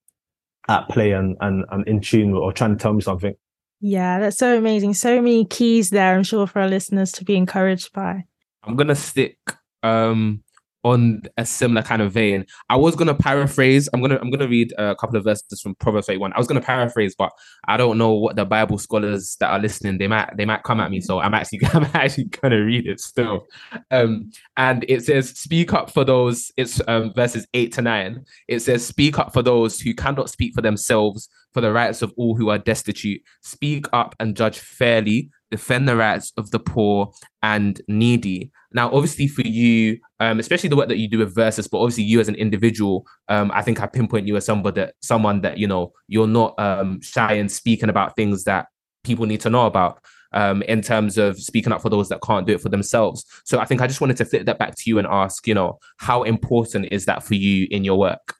[0.69, 3.35] at play and, and, and in tune or trying to tell me something.
[3.81, 4.95] Yeah, that's so amazing.
[4.95, 8.25] So many keys there, I'm sure, for our listeners to be encouraged by.
[8.63, 9.39] I'm gonna stick
[9.83, 10.43] um
[10.83, 12.47] on a similar kind of vein.
[12.69, 13.89] I was gonna paraphrase.
[13.93, 16.33] I'm gonna I'm gonna read a couple of verses from Proverbs 81.
[16.33, 17.31] I was gonna paraphrase, but
[17.69, 20.81] I don't know what the Bible scholars that are listening they might they might come
[20.81, 21.01] at me.
[21.01, 23.47] So I'm actually I'm actually gonna read it still.
[23.91, 28.25] Um, and it says, "Speak up for those." It's um, verses eight to nine.
[28.49, 32.13] It says, "Speak up for those who cannot speak for themselves, for the rights of
[32.17, 33.21] all who are destitute.
[33.43, 38.51] Speak up and judge fairly." Defend the rights of the poor and needy.
[38.73, 42.05] Now, obviously, for you, um, especially the work that you do with Versus, but obviously
[42.05, 45.59] you as an individual, um, I think I pinpoint you as somebody that someone that
[45.59, 48.67] you know you're not um, shy and speaking about things that
[49.05, 50.03] people need to know about.
[50.33, 53.25] Um, in terms of speaking up for those that can't do it for themselves.
[53.45, 55.55] So I think I just wanted to flip that back to you and ask, you
[55.55, 58.37] know, how important is that for you in your work?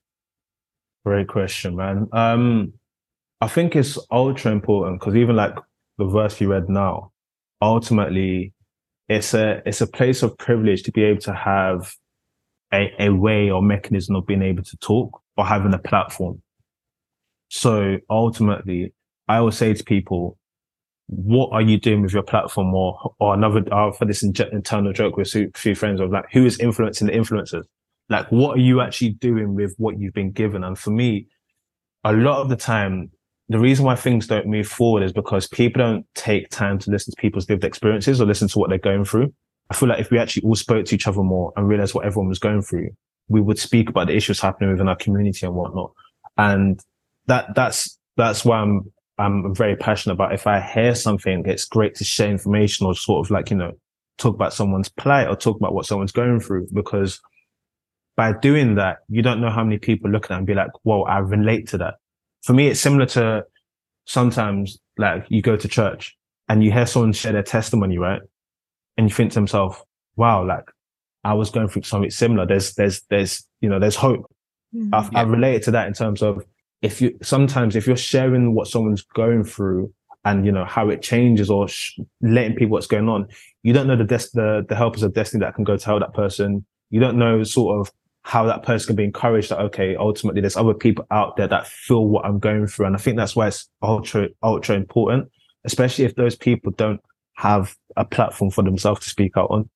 [1.05, 2.07] Great question, man.
[2.13, 2.75] Um,
[3.41, 5.57] I think it's ultra important because even like
[6.01, 7.13] the verse you read now,
[7.63, 8.53] ultimately
[9.09, 11.95] it's a it's a place of privilege to be able to have
[12.73, 16.43] a, a way or mechanism of being able to talk or having a platform.
[17.49, 18.95] So ultimately,
[19.29, 20.39] I will say to people,
[21.07, 22.73] what are you doing with your platform?
[22.73, 26.47] Or, or another, uh, for this internal joke with a few friends of like, who
[26.47, 27.65] is influencing the influencers?
[28.09, 30.63] Like, what are you actually doing with what you've been given?
[30.63, 31.27] And for me,
[32.05, 33.11] a lot of the time,
[33.51, 37.13] the reason why things don't move forward is because people don't take time to listen
[37.13, 39.35] to people's lived experiences or listen to what they're going through.
[39.71, 42.07] I feel like if we actually all spoke to each other more and realized what
[42.07, 42.91] everyone was going through,
[43.29, 45.91] we would speak about the issues happening within our community and whatnot.
[46.39, 46.81] And
[47.27, 50.33] that, that's, that's why I'm, I'm very passionate about.
[50.33, 53.73] If I hear something, it's great to share information or sort of like, you know,
[54.17, 57.21] talk about someone's plight or talk about what someone's going through because
[58.17, 60.71] by doing that, you don't know how many people look at it and be like,
[60.85, 61.95] whoa, I relate to that
[62.43, 63.45] for me, it's similar to
[64.07, 66.17] sometimes like you go to church
[66.49, 68.21] and you hear someone share their testimony, right?
[68.97, 69.83] And you think to yourself,
[70.17, 70.65] wow, like
[71.25, 72.47] I was going through something similar.
[72.47, 74.31] There's, there's, there's, you know, there's hope.
[74.75, 74.95] Mm-hmm.
[74.95, 75.21] I've, yeah.
[75.21, 76.45] I've related to that in terms of
[76.83, 79.93] if you, sometimes if you're sharing what someone's going through
[80.25, 83.29] and, you know, how it changes or sh- letting people what's going on,
[83.63, 86.15] you don't know the, des- the, the helpers of destiny that can go tell that
[86.15, 86.65] person.
[86.91, 90.57] You don't know sort of how that person can be encouraged that okay ultimately there's
[90.57, 92.87] other people out there that feel what i'm going through.
[92.87, 95.31] And i think that's why it's ultra ultra important
[95.65, 97.01] especially if those people don't
[97.35, 99.71] have a platform for themselves to speak out on.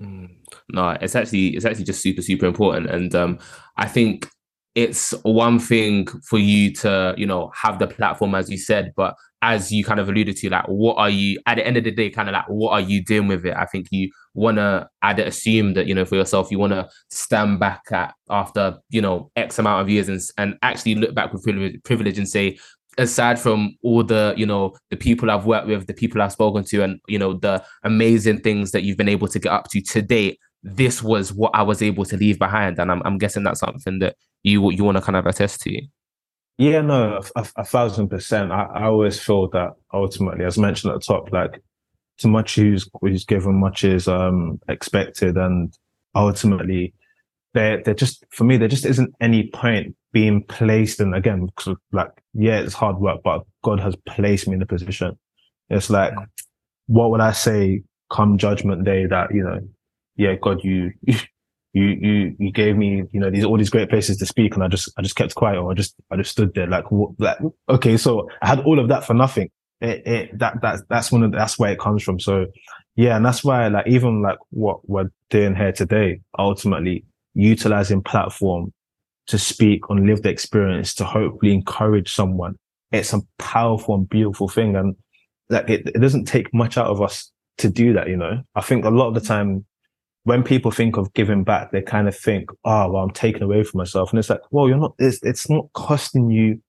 [0.00, 0.30] Mm.
[0.70, 2.90] no it's actually it's actually just super super important.
[2.90, 3.38] And um
[3.76, 4.28] i think
[4.76, 9.16] it's one thing for you to you know have the platform as you said but
[9.42, 11.90] as you kind of alluded to like what are you at the end of the
[11.90, 13.54] day kind of like what are you doing with it?
[13.56, 16.88] I think you want to i'd assume that you know for yourself you want to
[17.10, 21.32] stand back at after you know x amount of years and, and actually look back
[21.32, 22.58] with privilege, privilege and say
[22.98, 26.64] aside from all the you know the people i've worked with the people i've spoken
[26.64, 29.80] to and you know the amazing things that you've been able to get up to
[29.80, 33.44] to date this was what i was able to leave behind and i'm, I'm guessing
[33.44, 35.82] that's something that you you want to kind of attest to.
[36.58, 38.50] Yeah no a, a, a thousand percent.
[38.50, 41.60] I, I always feel that ultimately as mentioned at the top like
[42.18, 45.76] too much who's who's given, much is um, expected, and
[46.14, 46.94] ultimately,
[47.54, 51.76] there there just for me there just isn't any point being placed in again because
[51.92, 55.18] like yeah it's hard work, but God has placed me in the position.
[55.68, 56.14] It's like
[56.86, 59.60] what would I say come Judgment Day that you know
[60.16, 60.92] yeah God you.
[61.72, 64.64] You, you, you gave me, you know, these, all these great places to speak and
[64.64, 67.10] I just, I just kept quiet or I just, I just stood there like, what,
[67.18, 67.36] like,
[67.68, 69.50] okay, so I had all of that for nothing
[69.80, 72.18] it, it that that's that's one of that's where it comes from.
[72.18, 72.46] So
[72.94, 78.72] yeah, and that's why like even like what we're doing here today, ultimately utilizing platform
[79.26, 82.56] to speak on lived experience to hopefully encourage someone.
[82.92, 84.76] It's a powerful and beautiful thing.
[84.76, 84.96] And
[85.50, 88.42] like it, it doesn't take much out of us to do that, you know.
[88.54, 89.66] I think a lot of the time
[90.26, 93.62] when people think of giving back, they kind of think, oh, well, I'm taking away
[93.62, 94.10] from myself.
[94.10, 96.60] And it's like, well, you're not, it's, it's not costing you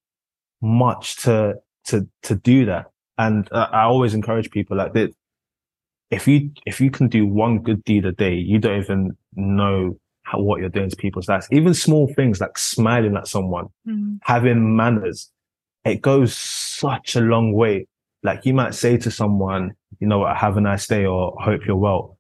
[0.61, 2.85] much to, to, to do that.
[3.17, 5.11] And uh, I always encourage people like that.
[6.11, 9.99] If you, if you can do one good deed a day, you don't even know
[10.21, 11.47] how, what you're doing to people's lives.
[11.51, 14.19] Even small things like smiling at someone, mm.
[14.21, 15.31] having manners,
[15.83, 17.87] it goes such a long way.
[18.21, 21.65] Like you might say to someone, you know what, have a nice day or hope
[21.65, 22.16] you're well.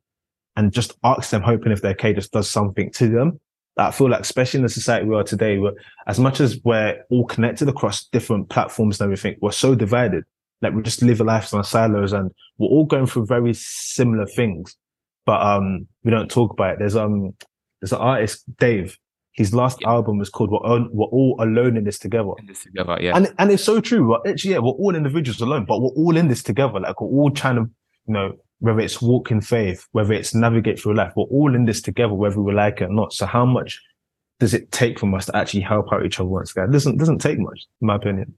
[0.57, 3.39] And just ask them, hoping if they're okay, just does something to them.
[3.77, 5.73] I feel like, especially in the society we are today, where
[6.07, 10.23] as much as we're all connected across different platforms and everything, we're so divided.
[10.63, 14.25] Like we just live a life in silos and we're all going through very similar
[14.25, 14.75] things,
[15.27, 16.79] but um, we don't talk about it.
[16.79, 17.35] There's um,
[17.79, 18.97] there's an artist, Dave.
[19.33, 19.89] His last yeah.
[19.89, 23.15] album was called "We're, all, we're all alone in this together." In this together, yeah.
[23.15, 24.09] And and it's so true.
[24.09, 26.79] We're, actually, yeah, we're all individuals alone, but we're all in this together.
[26.79, 27.69] Like we're all trying to,
[28.07, 31.65] you know, whether it's walk in faith, whether it's navigate through life, we're all in
[31.65, 33.13] this together, whether we like it or not.
[33.13, 33.81] So how much
[34.39, 36.69] does it take from us to actually help out each other once again?
[36.69, 38.33] It doesn't doesn't take much, in my opinion.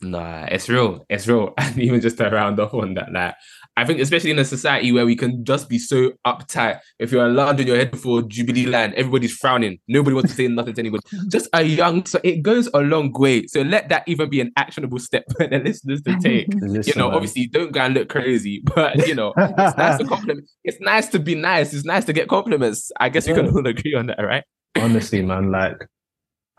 [0.00, 1.04] Nah, it's real.
[1.08, 1.54] It's real.
[1.58, 3.34] And even just to round off on that, like
[3.78, 6.80] I think especially in a society where we can just be so uptight.
[6.98, 8.94] If you're in London, you're heading for Jubilee Land.
[8.94, 9.78] everybody's frowning.
[9.86, 11.04] Nobody wants to say nothing to anybody.
[11.28, 13.46] Just a young, so it goes a long way.
[13.46, 16.48] So let that even be an actionable step for the listeners to take.
[16.54, 17.14] Listen, you know, man.
[17.14, 20.50] obviously don't go and look crazy, but you know, it's nice to compliment.
[20.64, 21.72] It's nice to be nice.
[21.72, 22.90] It's nice to get compliments.
[22.98, 24.42] I guess we can all agree on that, right?
[24.76, 25.86] honestly, man, like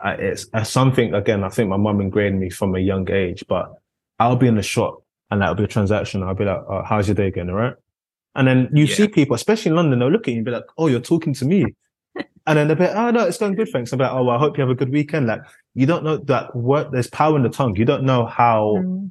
[0.00, 1.44] I, it's, it's something again.
[1.44, 3.44] I think my mum ingrained me from a young age.
[3.46, 3.74] But
[4.18, 6.22] I'll be in the shop and that'll be a transaction.
[6.22, 7.74] I'll be like, oh, "How's your day going?" All right.
[8.34, 8.94] And then you Yeah.
[8.94, 11.34] see people, especially in London, they'll look at you and be like, "Oh, you're talking
[11.34, 11.64] to me,"
[12.46, 14.36] and then they'll be, like, "Oh no, it's going good, thanks." I'm like, "Oh, well,
[14.36, 15.42] I hope you have a good weekend." Like
[15.74, 17.76] you don't know that what there's power in the tongue.
[17.76, 19.10] You don't know how Mm.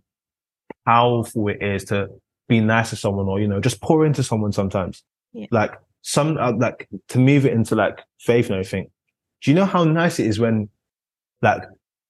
[0.86, 2.08] powerful it is to
[2.48, 5.04] be nice to someone or you know just pour into someone sometimes
[5.34, 5.46] Yeah.
[5.52, 8.90] like some uh, like to move it into like faith and everything
[9.42, 10.68] do you know how nice it is when
[11.44, 11.62] like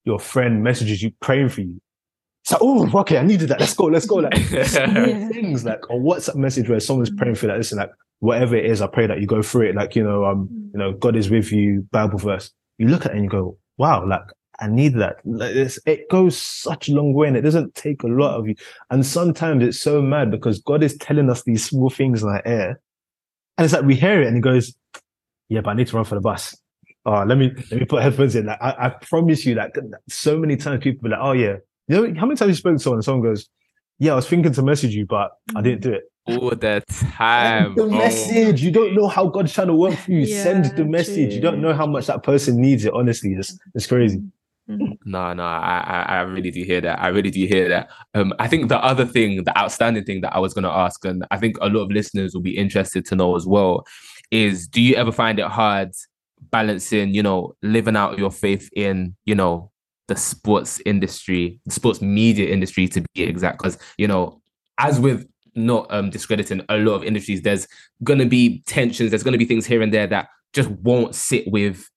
[0.06, 1.82] your friend messages you praying for you
[2.50, 3.60] it's like oh okay i needed that.
[3.60, 7.52] Let's go let's go like things like a whatsapp message where someone's praying for you,
[7.52, 10.04] like listen like whatever it is i pray that you go through it like you
[10.04, 12.52] know um you know god is with you bible verse.
[12.80, 14.24] You look at it and you go wow like
[14.60, 15.18] i need that.
[15.26, 18.48] Like it's, it goes such a long way and it doesn't take a lot of
[18.48, 18.56] you.
[18.90, 22.42] And sometimes it's so mad because god is telling us these small things in our
[22.48, 22.82] ear
[23.58, 24.74] and it's like we hear it and he goes
[25.50, 26.58] yeah but i need to run for the bus.
[27.06, 28.48] Oh let me let me put headphones in.
[28.48, 29.78] Like i, I promise you like
[30.10, 31.58] so many times people be like oh yeah
[31.90, 33.50] you know how many times you spoke to someone and someone goes
[33.98, 36.84] yeah i was thinking to message you but i didn't do it All the
[37.18, 37.74] time.
[37.76, 37.90] the Oh.
[37.90, 38.62] message.
[38.64, 40.28] You don't know how God's trying to work for you.
[40.28, 41.34] Send the message.
[41.34, 42.94] You don't know how much that person needs it.
[42.94, 44.22] Honestly, it's it's crazy.
[44.68, 47.02] No, no, I, I, I really do hear that.
[47.02, 47.90] I really do hear that.
[48.14, 51.04] Um, I think the other thing, the outstanding thing that I was going to ask,
[51.04, 53.74] and I think a lot of listeners will be interested to know as well,
[54.30, 55.90] is do you ever find it hard
[56.52, 59.72] balancing, you know, living out your faith in, you know,
[60.10, 63.58] the sports industry, the sports media industry to be exact?
[63.60, 64.42] Because, you know,
[64.78, 67.68] as with not um discrediting a lot of industries, there's
[68.04, 71.90] gonna be tensions, there's gonna be things here and there that just won't sit with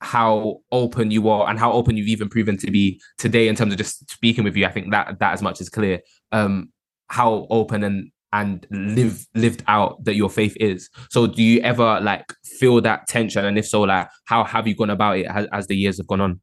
[0.00, 3.72] how open you are and how open you've even proven to be today in terms
[3.72, 4.66] of just speaking with you.
[4.66, 6.00] I think that that as much is clear.
[6.30, 6.70] Um,
[7.08, 10.90] how open and and live lived out that your faith is.
[11.08, 13.44] So do you ever like feel that tension?
[13.44, 16.08] And if so, like how have you gone about it as, as the years have
[16.08, 16.40] gone on?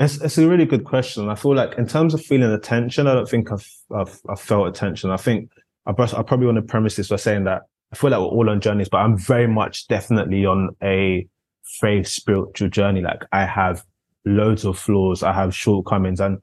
[0.00, 1.28] It's it's a really good question.
[1.28, 4.68] I feel like in terms of feeling attention, I don't think I've I've, I've felt
[4.68, 5.10] attention.
[5.10, 5.50] I think
[5.86, 8.50] I, I probably want to premise this by saying that I feel like we're all
[8.50, 11.26] on journeys, but I'm very much definitely on a
[11.64, 13.00] faith spiritual journey.
[13.00, 13.84] Like I have
[14.24, 16.38] loads of flaws, I have shortcomings, and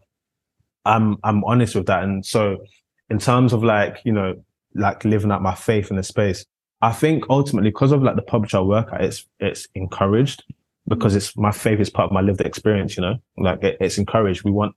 [0.83, 2.03] I'm I'm honest with that.
[2.03, 2.57] And so,
[3.09, 4.35] in terms of like you know
[4.73, 6.45] like living out my faith in the space,
[6.81, 10.43] I think ultimately because of like the publisher I work at, it's it's encouraged
[10.87, 12.97] because it's my favorite part of my lived experience.
[12.97, 14.43] You know, like it, it's encouraged.
[14.43, 14.75] We want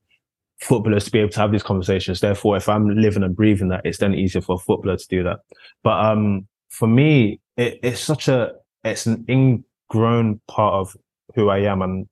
[0.60, 2.20] footballers to be able to have these conversations.
[2.20, 5.22] Therefore, if I'm living and breathing that, it's then easier for a footballer to do
[5.22, 5.40] that.
[5.82, 8.52] But um, for me, it, it's such a
[8.84, 10.96] it's an ingrown part of
[11.34, 12.08] who I am, and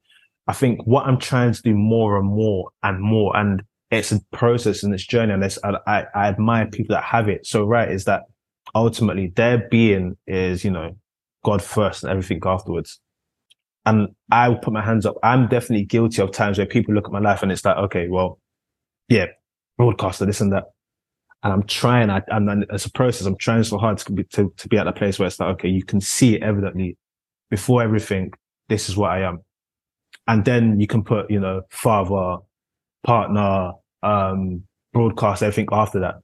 [0.47, 4.21] I think what I'm trying to do more and more and more, and it's a
[4.33, 7.65] process and it's journey, and it's, I, I, I admire people that have it so
[7.65, 7.91] right.
[7.91, 8.25] Is that
[8.75, 10.97] ultimately their being is you know
[11.45, 13.01] God first and everything afterwards.
[13.87, 15.17] And I put my hands up.
[15.23, 18.09] I'm definitely guilty of times where people look at my life and it's like, okay,
[18.09, 18.41] well,
[19.09, 19.27] yeah,
[19.79, 20.65] broadcaster, this and that.
[21.45, 23.27] And I'm trying, I, and then it's a process.
[23.27, 25.51] I'm trying so hard to be, to, to be at a place where it's like,
[25.55, 26.97] okay, you can see it evidently
[27.49, 28.33] before everything.
[28.69, 29.39] This is what I am.
[30.27, 32.43] And then you can put, you know, father,
[33.05, 33.73] partner,
[34.03, 36.17] um, broadcast, everything after that.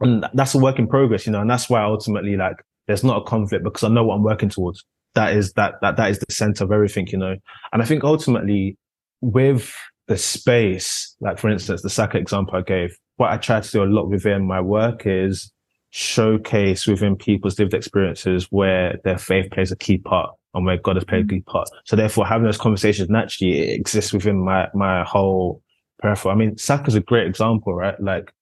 [0.00, 3.22] And that's a work in progress, you know, and that's why ultimately, like, there's not
[3.22, 4.84] a conflict because I know what I'm working towards.
[5.14, 7.36] That is that that that is the center of everything, you know.
[7.72, 8.76] And I think ultimately,
[9.20, 9.74] with
[10.08, 13.82] the space, like for instance, the Saka example I gave, what I try to do
[13.82, 15.50] a lot within my work is
[15.90, 20.96] showcase within people's lived experiences where their faith plays a key part and where God
[20.96, 21.36] has played a mm-hmm.
[21.36, 21.68] key part.
[21.84, 25.62] So therefore, having those conversations naturally it exists within my my whole
[26.00, 26.34] peripheral.
[26.34, 28.00] I mean, Saka's a great example, right?
[28.00, 28.32] Like,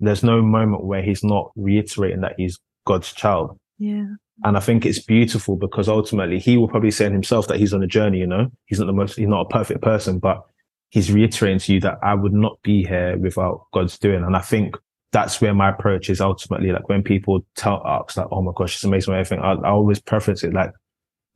[0.00, 3.58] there's no moment where he's not reiterating that he's God's child.
[3.78, 4.06] Yeah.
[4.44, 7.72] And I think it's beautiful because ultimately he will probably say in himself that he's
[7.72, 10.42] on a journey, you know, he's not the most, he's not a perfect person, but
[10.90, 14.24] he's reiterating to you that I would not be here without God's doing.
[14.24, 14.76] And I think
[15.12, 18.74] that's where my approach is ultimately like when people tell us like, oh my gosh,
[18.74, 19.40] it's amazing everything.
[19.40, 20.72] I, I always preference it like,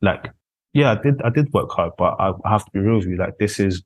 [0.01, 0.31] like,
[0.73, 3.07] yeah, I did, I did work hard, but I, I have to be real with
[3.07, 3.17] you.
[3.17, 3.83] Like this is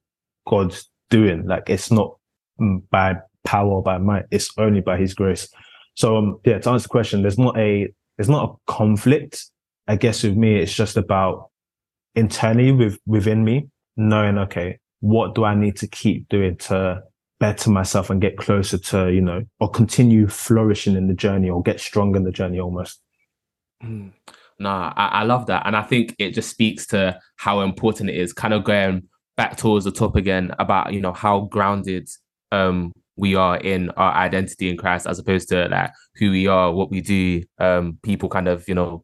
[0.48, 1.46] God's doing.
[1.46, 2.18] Like it's not
[2.60, 3.16] mm, by
[3.46, 4.26] power by might.
[4.32, 5.48] It's only by his grace.
[5.96, 9.48] So, um, yeah, to answer the question, there's not a, there's not a conflict.
[9.88, 11.50] I guess with me, it's just about
[12.14, 13.68] internally with within me
[13.98, 17.02] knowing, okay, what do I need to keep doing to
[17.40, 21.64] better myself and get closer to, you know, or continue flourishing in the journey or
[21.64, 23.02] get stronger in the journey almost.
[23.84, 24.12] Mm.
[24.60, 25.66] No, I, I love that.
[25.66, 29.58] And I think it just speaks to how important it is, kind of going back
[29.58, 32.08] towards the top again about, you know, how grounded
[32.52, 36.72] um we are in our identity in Christ as opposed to like who we are,
[36.72, 39.04] what we do, um, people kind of, you know,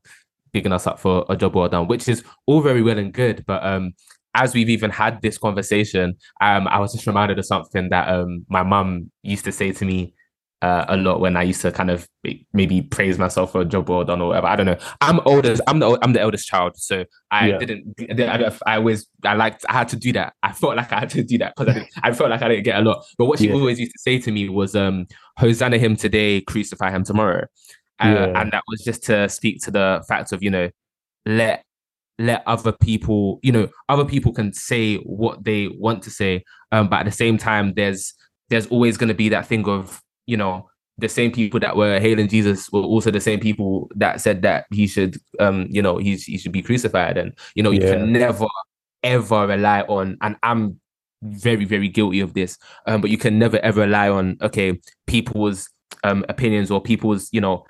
[0.53, 3.43] picking us up for a job well done, which is all very well and good.
[3.45, 3.93] But um
[4.33, 8.45] as we've even had this conversation, um, I was just reminded of something that um
[8.49, 10.13] my mum used to say to me
[10.61, 12.07] uh, a lot when I used to kind of
[12.51, 14.47] maybe praise myself for a job well done or whatever.
[14.47, 14.77] I don't know.
[15.01, 15.61] I'm oldest.
[15.67, 17.57] I'm the I'm the eldest child, so I yeah.
[17.57, 18.19] didn't.
[18.19, 19.07] I, I was.
[19.23, 19.65] I liked.
[19.69, 20.33] I had to do that.
[20.41, 22.63] I felt like I had to do that because I, I felt like I didn't
[22.63, 23.05] get a lot.
[23.17, 23.53] But what she yeah.
[23.53, 25.05] always used to say to me was, um,
[25.37, 27.45] "Hosanna him today, crucify him tomorrow,"
[28.03, 28.41] uh, yeah.
[28.41, 30.69] and that was just to speak to the fact of you know,
[31.27, 31.63] let
[32.17, 36.89] let other people, you know, other people can say what they want to say, um,
[36.89, 38.15] but at the same time, there's
[38.49, 40.69] there's always going to be that thing of you know,
[40.99, 44.65] the same people that were hailing Jesus were also the same people that said that
[44.71, 47.17] he should, um, you know, he's he should be crucified.
[47.17, 47.95] And you know, you yeah.
[47.95, 48.47] can never
[49.03, 50.17] ever rely on.
[50.21, 50.79] And I'm
[51.23, 52.57] very very guilty of this.
[52.85, 55.69] Um, but you can never ever rely on okay people's
[56.03, 57.65] um opinions or people's you know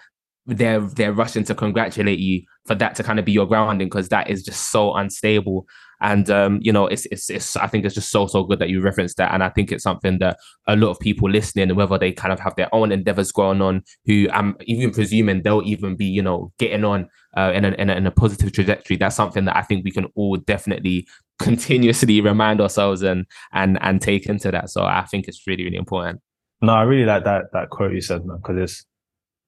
[0.45, 4.09] they're they're rushing to congratulate you for that to kind of be your grounding because
[4.09, 5.65] that is just so unstable
[5.99, 8.69] and um, you know, it's, it's it's I think it's just so so good that
[8.69, 10.37] you referenced that, and I think it's something that
[10.67, 13.83] a lot of people listening, whether they kind of have their own endeavors going on,
[14.05, 17.89] who I'm even presuming they'll even be you know getting on uh, in, a, in,
[17.89, 18.97] a, in a positive trajectory.
[18.97, 21.07] That's something that I think we can all definitely
[21.39, 24.69] continuously remind ourselves and and and take into that.
[24.69, 26.21] So I think it's really really important.
[26.61, 28.85] No, I really like that that quote you said, man, because it's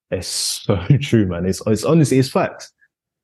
[0.09, 1.45] it's so true, man.
[1.45, 2.73] It's it's honestly it's facts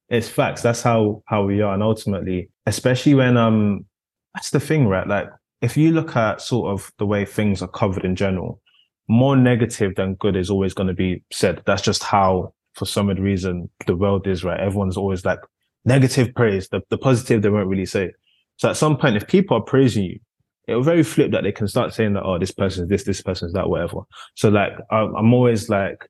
[0.10, 0.62] it's facts.
[0.62, 3.86] That's how how we are, and ultimately, especially when um,
[4.34, 5.08] that's the thing, right?
[5.08, 5.28] Like
[5.62, 8.62] if you look at sort of the way things are covered in general,
[9.08, 11.62] more negative than good is always going to be said.
[11.66, 14.60] That's just how, for some reason, the world is, right?
[14.60, 15.40] Everyone's always like
[15.86, 16.70] negative praise.
[16.70, 18.12] The the positive they won't really say.
[18.58, 20.20] So at some point, if people are praising you,
[20.68, 23.54] it'll very flip that they can start saying that, oh, this person's this, this person's
[23.54, 24.00] that, whatever.
[24.36, 26.10] So like, I'm always like,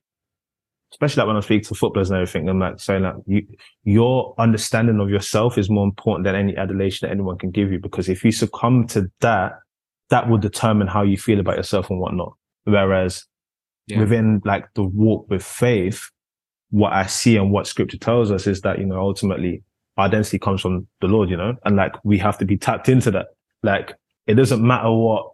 [0.92, 3.46] especially like when I speak to footballers and everything, I'm like saying that you,
[3.84, 7.78] your understanding of yourself is more important than any adulation that anyone can give you.
[7.78, 9.52] Because if you succumb to that,
[10.10, 12.34] that will determine how you feel about yourself and whatnot.
[12.64, 13.24] Whereas
[13.86, 13.98] yeah.
[14.00, 16.08] within like the walk with faith,
[16.70, 19.62] what I see and what scripture tells us is that, you know, ultimately
[19.96, 22.88] our identity comes from the Lord, you know, and like we have to be tapped
[22.88, 23.26] into that.
[23.62, 23.94] Like
[24.26, 25.32] it doesn't matter what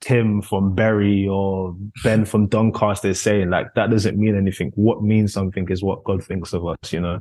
[0.00, 4.72] Tim from Bury or Ben from Doncaster is saying, like that doesn't mean anything.
[4.74, 7.20] What means something is what God thinks of us, you know.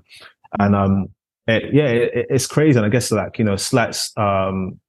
[0.60, 1.10] And um,
[1.48, 4.80] it, yeah, it, it's crazy, and I guess like you know, slight um,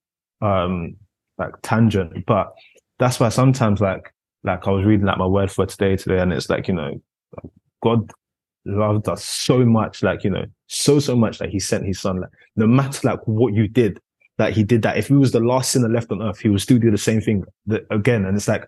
[0.40, 0.96] um,
[1.38, 2.52] like tangent, but
[2.98, 4.12] that's why sometimes like
[4.44, 7.00] like I was reading like my word for today today, and it's like you know,
[7.82, 8.10] God
[8.64, 12.20] loved us so much, like you know, so so much that He sent His Son.
[12.20, 14.00] Like no matter like what you did,
[14.40, 14.96] that he did that.
[14.96, 17.20] If he was the last sinner left on earth, he would still do the same
[17.20, 17.44] thing
[17.90, 18.24] again.
[18.24, 18.66] And it's like,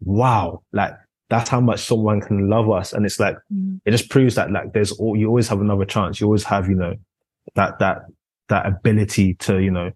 [0.00, 0.94] wow, like
[1.30, 2.92] that's how much someone can love us.
[2.92, 3.80] And it's like, mm.
[3.84, 6.20] it just proves that like there's all, you always have another chance.
[6.20, 6.96] You always have, you know,
[7.54, 7.98] that, that,
[8.48, 9.92] that ability to, you know,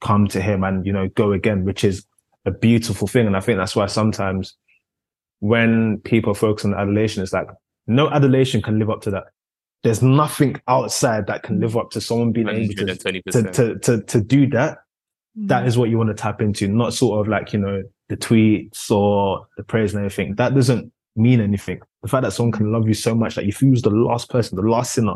[0.00, 2.06] come to him and, you know, go again, which is
[2.46, 3.26] a beautiful thing.
[3.26, 4.56] And I think that's why sometimes
[5.40, 7.48] when people focus on adulation, it's like
[7.88, 9.24] no adulation can live up to that
[9.82, 14.02] there's nothing outside that can live up to someone being able to, to, to, to,
[14.02, 14.78] to do that.
[15.38, 15.48] Mm.
[15.48, 18.16] That is what you want to tap into, not sort of like, you know, the
[18.16, 20.34] tweets or the prayers and everything.
[20.34, 21.80] That doesn't mean anything.
[22.02, 24.28] The fact that someone can love you so much that if you was the last
[24.28, 25.14] person, the last sinner,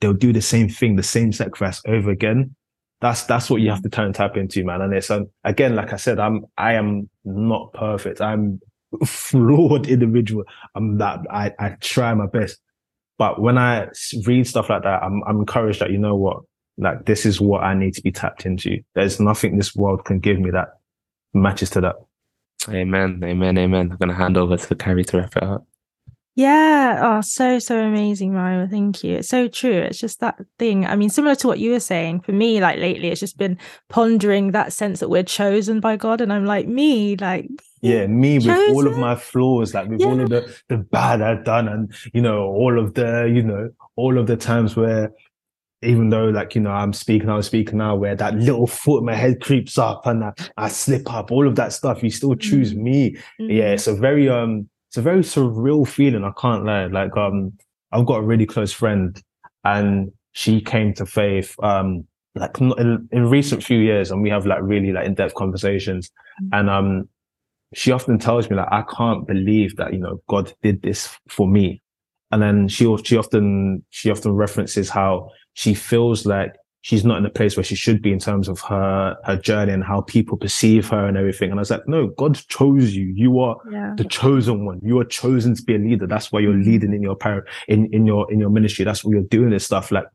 [0.00, 2.54] they'll do the same thing, the same sacrifice over again.
[3.00, 4.82] That's that's what you have to turn and tap into, man.
[4.82, 8.20] And it's um, again, like I said, I'm I am not perfect.
[8.20, 8.60] I'm
[9.06, 10.44] flawed individual.
[10.74, 12.60] I'm that I I try my best.
[13.20, 13.86] But when I
[14.24, 16.38] read stuff like that, I'm, I'm encouraged that, you know what,
[16.78, 18.78] like this is what I need to be tapped into.
[18.94, 20.68] There's nothing this world can give me that
[21.34, 21.96] matches to that.
[22.70, 23.20] Amen.
[23.22, 23.58] Amen.
[23.58, 23.90] Amen.
[23.92, 25.66] I'm going to hand over to Kare to wrap it up.
[26.34, 26.98] Yeah.
[27.02, 28.70] Oh, so, so amazing, Mayowa.
[28.70, 29.16] Thank you.
[29.16, 29.70] It's so true.
[29.70, 30.86] It's just that thing.
[30.86, 33.58] I mean, similar to what you were saying, for me, like lately, it's just been
[33.90, 36.22] pondering that sense that we're chosen by God.
[36.22, 37.50] And I'm like, me, like,
[37.80, 38.74] yeah, me with chosen?
[38.74, 40.06] all of my flaws, like with yeah.
[40.06, 43.70] all of the, the bad I've done, and, you know, all of the, you know,
[43.96, 45.12] all of the times where
[45.82, 49.06] even though like you know i'm speaking i'm speaking now where that little foot in
[49.06, 52.34] my head creeps up and I, I slip up all of that stuff you still
[52.34, 52.82] choose mm-hmm.
[52.82, 53.50] me mm-hmm.
[53.50, 56.24] yeah it's a very um it's a very surreal feeling.
[56.24, 56.86] I can't lie.
[56.86, 57.52] Like, um,
[57.92, 59.16] I've got a really close friend
[59.62, 64.46] and she came to faith, um, like in, in recent few years and we have
[64.46, 66.10] like really like in-depth conversations.
[66.42, 66.54] Mm-hmm.
[66.54, 67.08] And, um,
[67.74, 71.46] she often tells me like, I can't believe that, you know, God did this for
[71.48, 71.82] me.
[72.32, 77.26] And then she, she often, she often references how she feels like she's not in
[77.26, 80.36] a place where she should be in terms of her, her journey and how people
[80.36, 81.50] perceive her and everything.
[81.50, 83.12] And I was like, no, God chose you.
[83.14, 83.94] You are Yeah.
[83.96, 84.80] the chosen one.
[84.82, 86.06] You are chosen to be a leader.
[86.06, 86.70] That's why you're mm-hmm.
[86.70, 88.84] leading in your power, in, in your, in your ministry.
[88.84, 89.90] That's why you're doing this stuff.
[89.92, 90.06] Like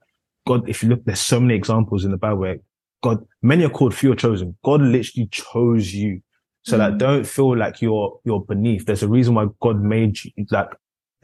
[0.48, 2.58] God, if you look, there's so many examples in the Bible where
[3.04, 4.58] God, many are called, few are chosen.
[4.64, 6.22] God literally chose you.
[6.66, 6.98] So Mm.
[6.98, 8.86] don't feel like you're, you're beneath.
[8.86, 10.70] There's a reason why God made you, like,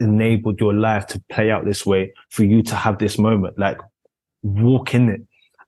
[0.00, 3.58] enabled your life to play out this way for you to have this moment.
[3.58, 3.78] Like,
[4.42, 5.20] walk in it.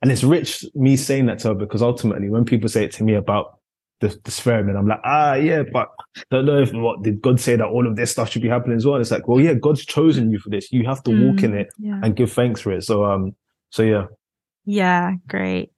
[0.03, 3.05] And it's rich me saying that to her because ultimately when people say it to
[3.05, 3.59] me about
[4.01, 5.89] the, the experiment, I'm like, ah, yeah, but
[6.31, 8.77] don't know if what did God say that all of this stuff should be happening
[8.77, 8.97] as well?
[9.01, 10.71] It's like, well, yeah, God's chosen you for this.
[10.73, 12.01] You have to walk in Mm, it Yeah.
[12.03, 12.85] and give thanks for it.
[12.85, 13.35] So, um,
[13.71, 14.07] so yeah.
[14.67, 15.73] Yeah, great.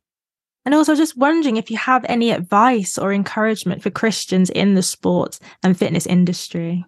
[0.67, 4.83] And also just wondering if you have any advice or encouragement for Christians in the
[4.83, 6.85] sports and fitness industry.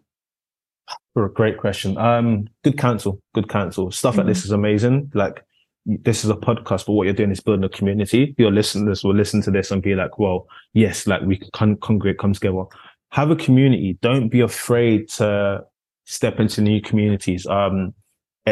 [1.14, 1.96] For a great question.
[1.96, 3.92] Um, good counsel, good counsel.
[3.92, 5.12] Stuff like this is amazing.
[5.14, 5.44] Like
[5.86, 8.34] this is a podcast, but what you're doing is building a community.
[8.36, 11.76] Your listeners will listen to this and be like, well, yes, like we can con-
[11.76, 12.64] congregate, come together.
[13.12, 13.96] Have a community.
[14.02, 15.64] Don't be afraid to
[16.04, 17.46] step into new communities.
[17.46, 17.94] Um,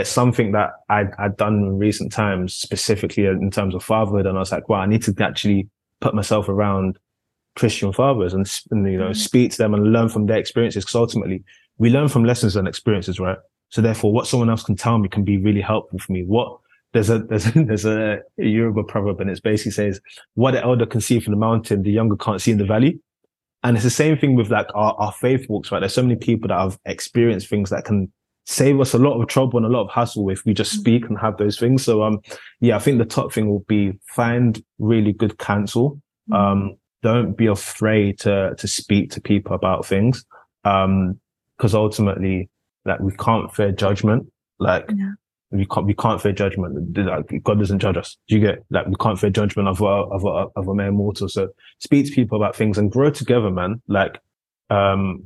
[0.00, 4.26] it's something that I'd, I'd done in recent times, specifically in terms of fatherhood.
[4.26, 5.68] And I was like, wow, I need to actually
[6.00, 6.98] put myself around
[7.56, 9.16] Christian fathers and, and you know, Mhm.
[9.16, 10.84] speak to them and learn from their experiences.
[10.84, 11.42] Because ultimately,
[11.78, 13.38] we learn from lessons and experiences, right?
[13.70, 16.22] So therefore, what someone else can tell me can be really helpful for me.
[16.24, 16.58] What
[16.92, 20.00] there's a there's a, there's a Yoruba proverb, and it basically says,
[20.34, 23.00] "What the elder can see from the mountain, the younger can't see in the valley."
[23.62, 25.80] And it's the same thing with like our, our faith walks, right?
[25.80, 28.12] There's so many people that have experienced things that can
[28.46, 30.78] save us a lot of trouble and a lot of hassle if we just Mm.
[30.80, 31.84] speak and have those things.
[31.84, 32.20] So um,
[32.60, 36.00] yeah, I think the top thing will be find really good counsel.
[36.30, 36.36] Mm.
[36.36, 40.24] Um, don't be afraid to to speak to people about things.
[40.64, 41.20] Um,
[41.56, 42.48] because ultimately,
[42.84, 44.30] like we can't fear judgment.
[44.58, 45.12] Like Yeah.
[45.50, 46.96] we can't we can't fear judgment.
[46.96, 48.16] Like God doesn't judge us.
[48.28, 50.92] Do you get like we can't fear judgment of a of a of a mere
[50.92, 51.28] mortal.
[51.28, 51.48] So
[51.80, 53.80] speak to people about things and grow together, man.
[53.88, 54.18] Like
[54.70, 55.24] um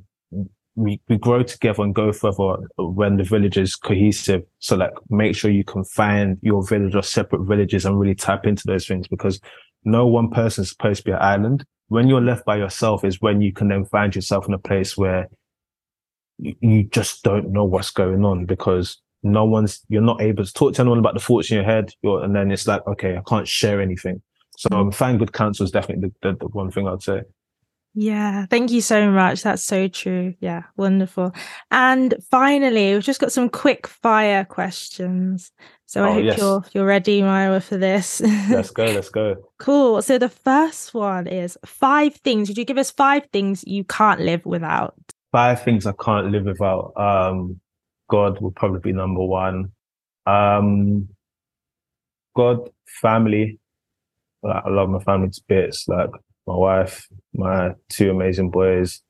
[0.81, 4.43] we we grow together and go further when the village is cohesive.
[4.59, 8.47] So like make sure you can find your village or separate villages and really tap
[8.47, 9.41] into those things because
[9.85, 11.65] no one person is supposed to be an island.
[11.89, 14.97] When you're left by yourself is when you can then find yourself in a place
[14.97, 15.29] where
[16.39, 20.53] you, you just don't know what's going on because no one's you're not able to
[20.53, 21.93] talk to anyone about the thoughts in your head.
[22.03, 24.23] You're, and then it's like, okay, I can't share anything.
[24.57, 27.23] So um, find good counsel is definitely the, the, the one thing I'd say.
[27.95, 29.43] Yeah, thank you so much.
[29.43, 30.35] That's so true.
[30.41, 31.33] Yeah, wonderful.
[31.73, 35.51] And finally, we've just got some quick fire questions.
[35.87, 36.39] So I Oh, hope yes.
[36.39, 38.21] you're you're ready, Mayowa, for this.
[38.49, 38.85] Let's go.
[38.85, 39.37] Let's go.
[39.59, 40.03] cool.
[40.03, 42.49] So the first one is five things.
[42.49, 44.95] Would you give us five things you can't live without?
[45.33, 46.93] five things I can't live without.
[46.97, 47.61] Um,
[48.09, 49.71] God will probably be number one.
[50.27, 51.09] Um,
[52.37, 52.69] God,
[53.01, 53.59] family.
[54.43, 55.87] Like, I love my family to bits.
[55.87, 56.11] Like
[56.47, 59.01] my wife, my two amazing boys.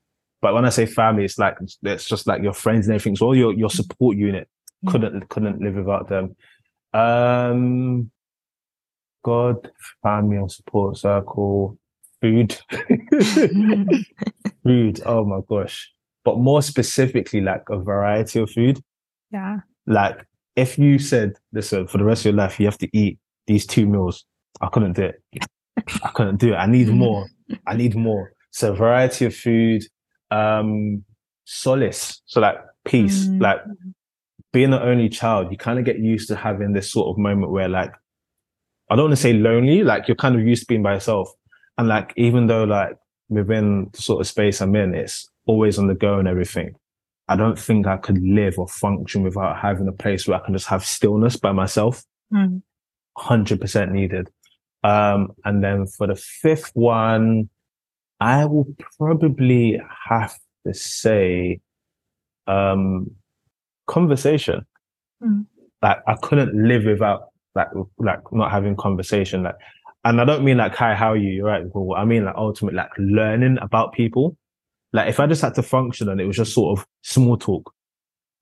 [0.42, 3.16] But when I say family, it's like it's just like your friends and everything.
[3.16, 4.48] So all your your support unit
[4.86, 6.34] couldn't couldn't live without them.
[6.92, 8.10] Um,
[9.22, 9.70] God,
[10.02, 11.78] family and support circle,
[12.20, 12.58] food.
[14.64, 15.00] food.
[15.04, 15.92] Oh my gosh.
[16.24, 18.80] But more specifically, like a variety of food.
[19.30, 19.60] yeah.
[19.86, 20.24] Like
[20.56, 23.66] if you said, listen, for the rest of your life, you have to eat these
[23.66, 24.24] two meals.
[24.60, 25.22] I couldn't do it.
[26.02, 26.56] I couldn't do it.
[26.56, 27.26] I need more.
[27.66, 28.32] I need more.
[28.50, 29.82] So variety of food,
[30.30, 31.04] um,
[31.44, 32.22] solace.
[32.26, 33.40] So like peace, Mm.
[33.40, 33.60] like
[34.52, 37.52] being an only child, you kind of get used to having this sort of moment
[37.52, 37.92] where like,
[38.90, 41.30] I don't want to say lonely, like you're kind of used to being by yourself.
[41.78, 42.96] And like, even though like
[43.28, 46.74] within the sort of space I'm in, it's always on the go and everything.
[47.28, 50.52] I don't think I could live or function without having a place where I can
[50.54, 52.02] just have stillness by myself.
[52.34, 52.62] Mm.
[53.16, 54.30] 100% needed.
[54.82, 57.48] Um, and then for the fifth one,
[58.20, 58.66] I will
[58.98, 61.60] probably have to say,
[62.46, 63.10] um,
[63.86, 64.64] conversation.
[65.22, 65.46] Mm.
[65.82, 67.68] Like I couldn't live without like,
[67.98, 69.42] like not having conversation.
[69.42, 69.56] Like,
[70.04, 71.30] and I don't mean like, hi, how are you?
[71.30, 71.64] You're right.
[71.72, 71.94] Cool.
[71.94, 74.36] I mean like ultimately like learning about people.
[74.92, 77.72] Like if I just had to function and it was just sort of small talk,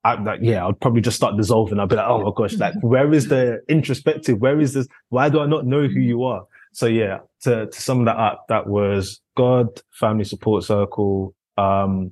[0.03, 1.79] I, like, yeah, I'd probably just start dissolving.
[1.79, 4.39] I'd be like, oh my gosh, like, where is the introspective?
[4.39, 4.87] Where is this?
[5.09, 6.45] Why do I not know who you are?
[6.71, 12.11] So yeah, to, to sum that up, that was God, family support circle, um,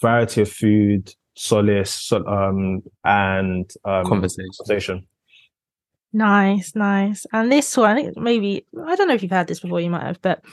[0.00, 4.50] variety of food, solace, so, um, and, um, Conversation.
[4.58, 5.06] conversation.
[6.12, 7.24] Nice, nice.
[7.32, 9.90] And this one, I think maybe I don't know if you've had this before, you
[9.90, 10.44] might have, but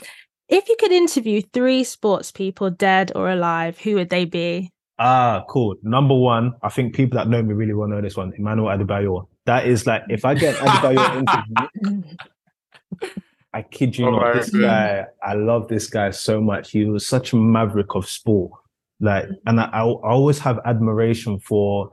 [0.48, 4.72] If you could interview three sports people, dead or alive, who would they be?
[5.02, 5.76] Ah, cool.
[5.82, 8.34] Number one, I think people that know me really well know this one.
[8.36, 9.26] Emmanuel Adebayor.
[9.46, 11.16] That is like if I get Adebayor
[11.82, 12.02] interview,
[13.54, 14.34] I kid you Oh, not.
[14.34, 14.60] This God.
[14.60, 16.70] guy, I love this guy so much.
[16.72, 18.52] He was such a maverick of sport.
[19.00, 21.92] Like, and I, I always have admiration for.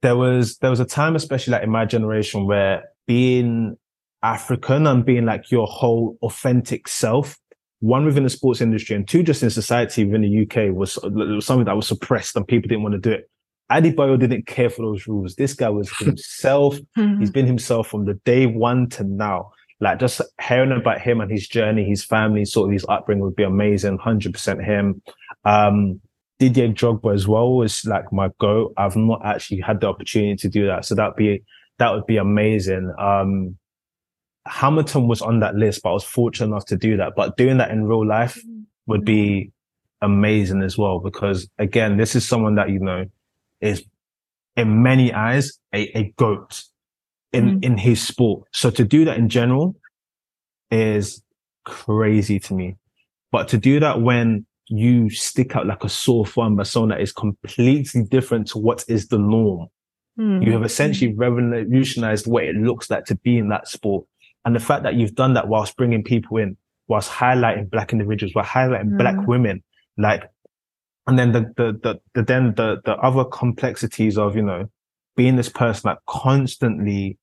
[0.00, 3.76] There was there was a time, especially like in my generation, where being
[4.22, 7.36] African and being like your whole authentic self,
[7.80, 11.46] one within the sports industry and two just in society within the UK was, was
[11.46, 13.30] something that was suppressed and people didn't want to do it.
[13.70, 15.34] Adi Adebayor didn't care for those rules.
[15.34, 16.78] This guy was himself.
[16.94, 19.52] He's been himself from the day one to now.
[19.80, 23.36] Like just hearing about him and his journey, his family, sort of his upbringing would
[23.36, 23.98] be amazing.
[23.98, 25.00] Hundred percent him.
[25.44, 26.00] Um,
[26.40, 28.72] Didier Drogba as well was like my go.
[28.76, 31.44] I've not actually had the opportunity to do that, so that'd be
[31.78, 32.92] that would be amazing.
[32.98, 33.56] Um,
[34.48, 37.14] Hamilton was on that list, but I was fortunate enough to do that.
[37.16, 38.40] But doing that in real life
[38.86, 39.52] would be
[40.02, 43.06] amazing as well, because again, this is someone that you know
[43.60, 43.84] is
[44.56, 46.62] in many eyes a, a goat
[47.32, 47.64] in Mm.
[47.64, 48.44] in his sport.
[48.52, 49.76] So to do that in general
[50.70, 51.22] is
[51.64, 52.76] crazy to me.
[53.30, 57.00] But to do that when you stick out like a sore thumb by someone that
[57.00, 59.68] is completely different to what is the norm,
[60.16, 60.42] Hmm.
[60.42, 64.04] you have essentially revolutionized what it looks like to be in that sport.
[64.48, 68.34] And the fact that you've done that whilst bringing people in, whilst highlighting black individuals,
[68.34, 68.98] while highlighting Mm.
[68.98, 69.62] black women,
[69.98, 70.22] like,
[71.06, 74.70] and then the, the, the, the, then the, the other complexities of, you know,
[75.16, 77.18] being this person that constantly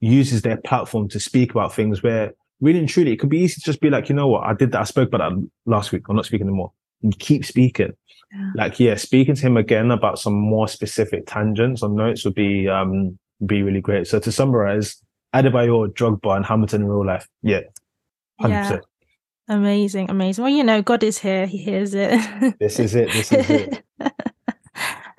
[0.00, 3.54] uses their platform to speak about things where really and truly, it could be easy
[3.54, 4.42] to just be like, you know what?
[4.44, 4.80] I did that.
[4.80, 6.02] I spoke about that last week.
[6.08, 6.72] I'm not speaking anymore.
[7.04, 7.92] And keep speaking
[8.34, 8.50] Yeah.
[8.56, 12.68] like yeah speaking to him again about some more specific tangents or notes would be
[12.68, 15.02] um be really great so to summarize
[15.34, 17.60] Adebayor, Drogba and Hamilton in real life yeah
[18.40, 18.78] 100% Yeah.
[19.48, 20.44] Amazing, amazing.
[20.44, 21.44] Well, you know, God is here.
[21.44, 22.10] He hears it.
[22.60, 23.82] this is it this is it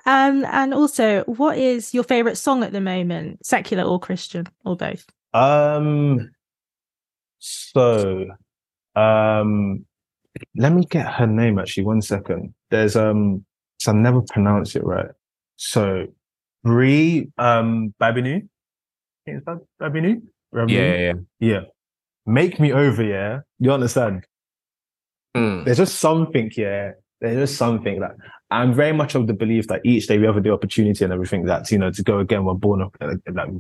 [0.05, 4.77] um, and also, what is your favorite song at the moment, secular or Christian, or
[4.77, 5.05] both?
[5.33, 6.29] um
[7.39, 8.25] so
[8.95, 9.85] um
[10.57, 13.43] let me get her name actually one second there's um
[13.79, 15.07] so I never pronounce it right
[15.55, 16.07] so
[16.63, 18.47] Bri um Babinu
[19.25, 20.21] is that Babinu
[20.53, 21.13] Yeah, yeah, yeah.
[21.39, 21.61] yeah.
[22.25, 23.39] Make me over yeah?
[23.59, 24.25] You understand?
[25.35, 25.63] Mm.
[25.63, 26.91] there's just something yeah.
[27.21, 28.11] There's just something that
[28.49, 31.45] i'm very much of the belief that each day we have the opportunity and everything
[31.45, 33.17] that you know to go again we're born up like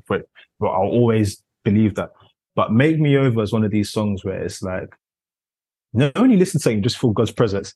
[0.07, 0.23] but
[0.59, 2.11] but i'll always believe that.
[2.55, 4.93] But make me over is one of these songs where it's like
[5.93, 7.73] not only listen to it you just feel god's presence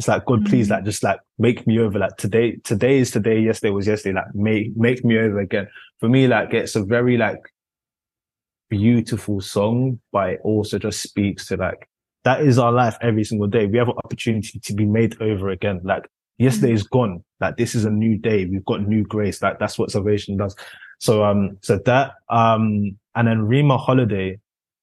[0.00, 0.70] it's like god please Mhm.
[0.70, 4.34] like just like make me over like today today is today yesterday was yesterday like
[4.34, 7.42] make make me over again for me like it's a very like
[8.70, 11.86] beautiful song but it also just speaks to like
[12.24, 13.66] that is our life every single day.
[13.66, 15.80] We have an opportunity to be made over again.
[15.82, 16.06] Like
[16.38, 17.24] yesterday is gone.
[17.40, 18.44] Like this is a new day.
[18.44, 19.40] We've got new grace.
[19.40, 20.54] Like that's what salvation does.
[20.98, 24.38] So, um, so that, um, and then Rema Holiday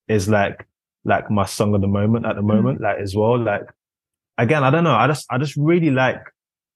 [0.08, 0.68] is like,
[1.06, 3.38] like my song of the moment at the moment, like as well.
[3.40, 3.70] Like
[4.38, 4.96] again, I don't know.
[4.96, 6.22] I just, I just really like,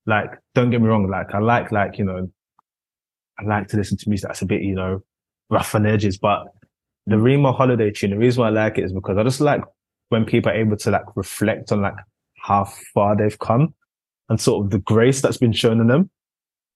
[0.05, 1.09] like, don't get me wrong.
[1.09, 2.29] Like I like, like, you know,
[3.39, 5.03] I like to listen to music that's a bit, you know,
[5.49, 6.47] rough on edges, but
[7.05, 9.61] the Rema Holiday tune, the reason why I like it is because I just like
[10.09, 11.95] when people are able to like reflect on like
[12.37, 13.73] how far they've come
[14.29, 16.09] and sort of the grace that's been shown in them.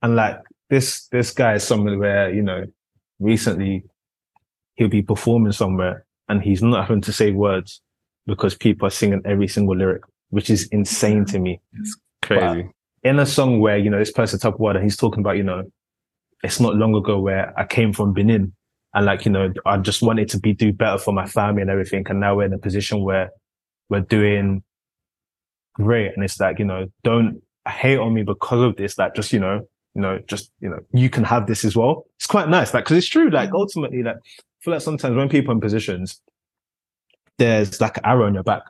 [0.01, 0.37] And like
[0.69, 2.65] this, this guy is someone where, you know,
[3.19, 3.83] recently
[4.75, 7.81] he'll be performing somewhere and he's not having to say words
[8.25, 10.01] because people are singing every single lyric,
[10.35, 11.61] which is insane to me.
[11.79, 12.67] It's crazy.
[13.03, 15.43] In a song where, you know, this person top word and he's talking about, you
[15.43, 15.63] know,
[16.43, 18.51] it's not long ago where I came from Benin
[18.93, 21.71] and like, you know, I just wanted to be, do better for my family and
[21.71, 22.05] everything.
[22.09, 23.29] And now we're in a position where
[23.87, 24.61] we're doing
[25.71, 26.11] great.
[26.13, 28.97] And it's like, you know, don't hate on me because of this.
[28.97, 32.07] Like, just, you know, you know, just, you know, you can have this as well.
[32.17, 32.73] It's quite nice.
[32.73, 33.29] Like, cause it's true.
[33.29, 36.19] Like ultimately, like, I feel like sometimes when people are in positions,
[37.37, 38.63] there's like an arrow in your back.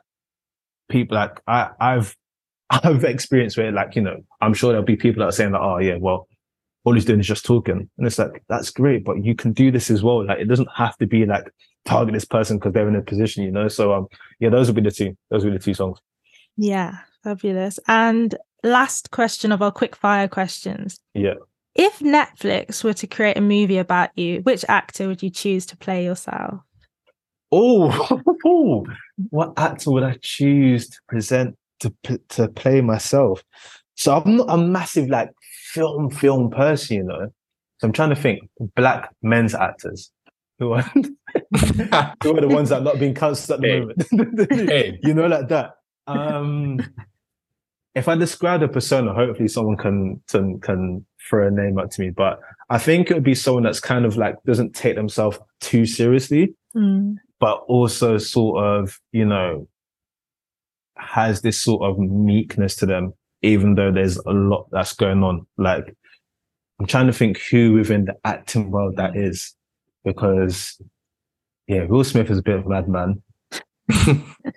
[0.88, 2.16] People like, I, I've,
[2.70, 5.60] I've experienced where like, you know, I'm sure there'll be people that are saying that,
[5.60, 6.28] oh yeah, well,
[6.84, 7.90] all he's doing is just talking.
[7.98, 10.24] And it's like, that's great, but you can do this as well.
[10.24, 11.50] Like, it doesn't have to be like
[11.84, 13.66] target this person because they're in a position, you know?
[13.66, 14.06] So, um,
[14.38, 15.16] yeah, those would be the two.
[15.30, 15.98] Those would be the two songs.
[16.56, 17.80] Yeah, fabulous.
[17.88, 21.00] And last question of our quick fire questions.
[21.12, 21.34] Yeah.
[21.74, 25.76] If Netflix were to create a movie about you, which actor would you choose to
[25.76, 26.60] play yourself?
[28.44, 28.84] Oh,
[29.30, 31.92] what actor would I choose to present to
[32.30, 33.42] to play myself?
[33.94, 35.30] So I'm not a massive like
[35.72, 37.28] film film person, you know.
[37.78, 38.40] So I'm trying to think
[38.74, 40.10] black men's actors.
[40.58, 40.82] who are
[42.22, 43.80] who are the ones that are not being cancelled at the Hey.
[43.80, 44.68] moment.
[44.68, 44.98] Hey.
[45.02, 45.72] You know, like that.
[46.06, 46.80] Um,
[47.94, 52.00] if I describe a persona, hopefully someone can, can can throw a name up to
[52.00, 52.10] me.
[52.10, 52.40] But
[52.70, 56.54] I think it would be someone that's kind of like doesn't take themselves too seriously,
[56.76, 57.16] Mm.
[57.40, 59.68] But also sort of, you know,
[60.96, 63.12] has this sort of meekness to them,
[63.42, 65.46] even though there's a lot that's going on.
[65.58, 65.94] Like,
[66.80, 69.54] I'm trying to think who within the acting world that is,
[70.04, 70.80] because
[71.66, 73.22] yeah, Will Smith is a bit of a madman.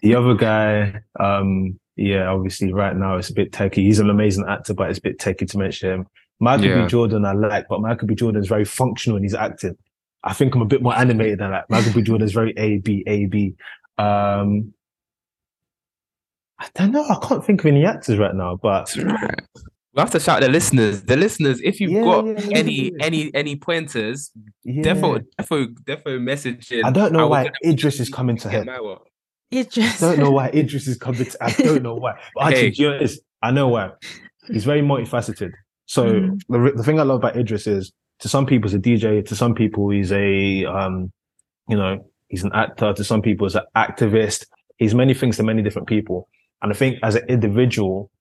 [0.01, 3.83] the other guy, um, yeah, obviously right now it's a bit techy.
[3.83, 6.07] He's an amazing actor, but it's a bit techy to mention him.
[6.39, 6.83] Michael Yeah.
[6.83, 6.87] B.
[6.87, 8.15] Jordan, I like, but Michael B.
[8.15, 9.77] Jordan is very functional when he's acting.
[10.23, 11.69] I think I'm a bit more animated than that.
[11.69, 12.01] Michael B.
[12.01, 13.55] Jordan is very A B A B.
[13.97, 14.73] Um,
[16.59, 17.05] I don't know.
[17.07, 19.39] I can't think of any actors right now, but That's right.
[19.95, 21.01] We have to shout the listeners.
[21.03, 22.89] The listeners, if you've Yeah, got yeah, yeah, any yeah.
[23.01, 24.31] any any pointers,
[24.63, 24.83] yeah.
[24.83, 26.83] defo defo defo message in.
[26.85, 28.65] I don't know I why Idris is coming to Get head.
[28.67, 29.01] my work.
[29.51, 31.37] It just I don't know why Idris is coming to.
[31.43, 32.13] I don't know why.
[32.35, 32.73] But actually, Hey.
[32.75, 33.21] you know what it is?
[33.41, 33.91] I know why.
[34.47, 35.51] He's very multifaceted.
[35.87, 36.39] So Mm.
[36.49, 39.25] the the thing I love about Idris is, to some people, he's a DJ.
[39.25, 41.11] To some people, he's a um,
[41.67, 42.93] you know, he's an actor.
[42.93, 44.45] To some people, he's an activist.
[44.77, 46.29] He's many things to many different people.
[46.61, 48.11] And I think as an individual,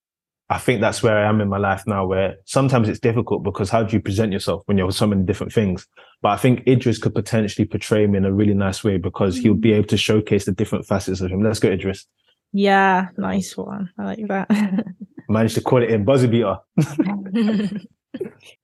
[0.50, 3.68] I think that's where I am in my life now, where sometimes it's difficult because
[3.68, 5.86] how do you present yourself when you're so many different things?
[6.22, 9.54] But I think Idris could potentially portray him in a really nice way because he'll
[9.54, 11.42] be able to showcase the different facets of him.
[11.42, 12.06] Let's go, Idris.
[12.52, 13.90] yeah, nice one.
[13.98, 14.50] I like that.
[15.28, 16.56] Managed to call it in buzzer beater.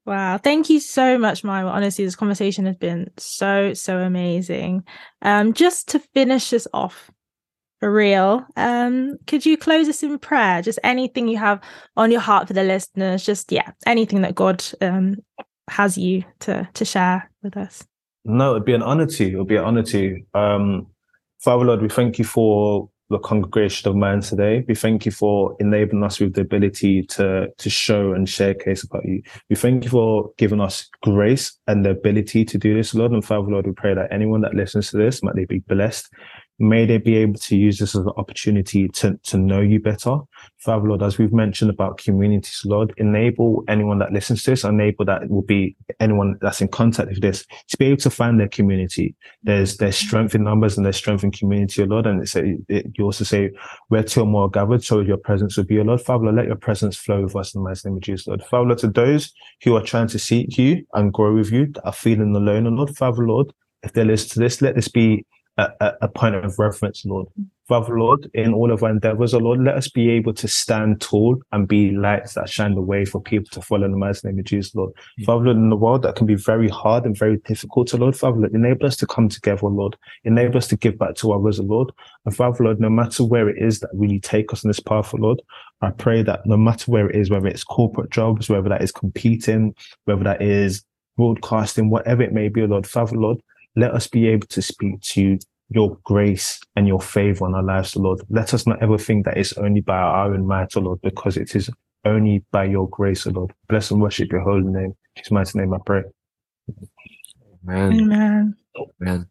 [0.06, 0.38] wow.
[0.38, 1.66] Thank you so much, Maya.
[1.66, 4.84] Honestly, this conversation has been so, so amazing.
[5.22, 7.10] Um, just to finish this off
[7.80, 10.62] for real, um, could you close us in prayer?
[10.62, 11.60] Just anything you have
[11.96, 15.16] on your heart for the listeners, just yeah, anything that God um
[15.68, 17.84] has you to to share with us.
[18.24, 19.26] No, it'd be an honor to.
[19.26, 20.22] It'd be an honor to.
[20.34, 20.86] Um,
[21.40, 24.64] Father Lord, we thank you for the congregation of man today.
[24.66, 28.82] We thank you for enabling us with the ability to to show and share case
[28.82, 29.22] about you.
[29.48, 33.12] We thank you for giving us grace and the ability to do this, Lord.
[33.12, 36.12] And Father Lord, we pray that anyone that listens to this might they be blessed.
[36.58, 40.18] May they be able to use this as an opportunity to, to know you better.
[40.58, 45.04] Father Lord, as we've mentioned about communities, Lord, enable anyone that listens to this, enable
[45.06, 48.48] that will be anyone that's in contact with this to be able to find their
[48.48, 49.14] community.
[49.42, 52.06] There's there's strength in numbers and there's strength in community, Lord.
[52.06, 53.50] And it's a, it, you also say,
[53.88, 56.00] where two or more gathered, so your presence will be, Lord.
[56.00, 58.44] Father, Lord, let your presence flow with us in the name of Jesus, Lord.
[58.44, 59.32] Father, Lord, to those
[59.62, 62.96] who are trying to seek you and grow with you, that are feeling alone, Lord,
[62.96, 63.52] Father, Lord,
[63.82, 65.26] if they listen to this, let this be
[65.56, 67.28] a, a, point of reference, Lord.
[67.68, 71.00] Father, Lord, in all of our endeavors, O Lord, let us be able to stand
[71.00, 74.26] tall and be lights that shine the way for people to follow in the mighty
[74.26, 74.92] name of Jesus, Lord.
[75.20, 75.24] Mm.
[75.24, 78.16] Father, Lord, in the world that can be very hard and very difficult, O Lord,
[78.16, 79.96] Father, Lord, enable us to come together, Lord.
[80.24, 81.92] Enable us to give back to others, Lord.
[82.26, 85.14] And Father, Lord, no matter where it is that really take us on this path,
[85.14, 85.40] Lord,
[85.80, 88.92] I pray that no matter where it is, whether it's corporate jobs, whether that is
[88.92, 89.74] competing,
[90.04, 90.84] whether that is
[91.16, 93.38] broadcasting, whatever it may be, Lord, Father, Lord,
[93.76, 95.38] let us be able to speak to
[95.70, 98.20] your grace and your favor on our lives, Lord.
[98.28, 101.36] Let us not ever think that it's only by our own might, O Lord, because
[101.36, 101.70] it is
[102.04, 103.52] only by your grace, Lord.
[103.68, 104.94] Bless and worship your holy name.
[105.16, 106.02] In His mighty name I pray.
[107.66, 107.92] Amen.
[107.92, 108.56] Amen.
[109.00, 109.28] man.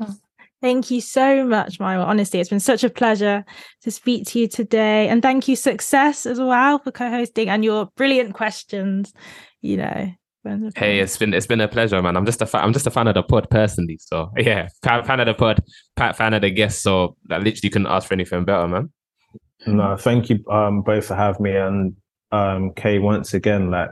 [0.00, 0.14] Oh,
[0.60, 2.00] thank you so much, Maya.
[2.00, 3.44] Honestly, it's been such a pleasure
[3.82, 5.08] to speak to you today.
[5.08, 9.12] And thank you, Success, as well, for co hosting and your brilliant questions.
[9.62, 10.12] You know,
[10.44, 10.78] wonderful.
[10.80, 12.16] Hey, it's been it's been a pleasure, man.
[12.16, 13.98] I'm just a fa- I'm just a fan of the pod personally.
[14.00, 15.62] So yeah, fan, fan of the pod,
[15.96, 16.82] pa- fan of the guests.
[16.82, 18.90] So I literally couldn't ask for anything better, man.
[19.66, 21.96] No, thank you um both for having me and
[22.32, 23.90] um Kay once again, like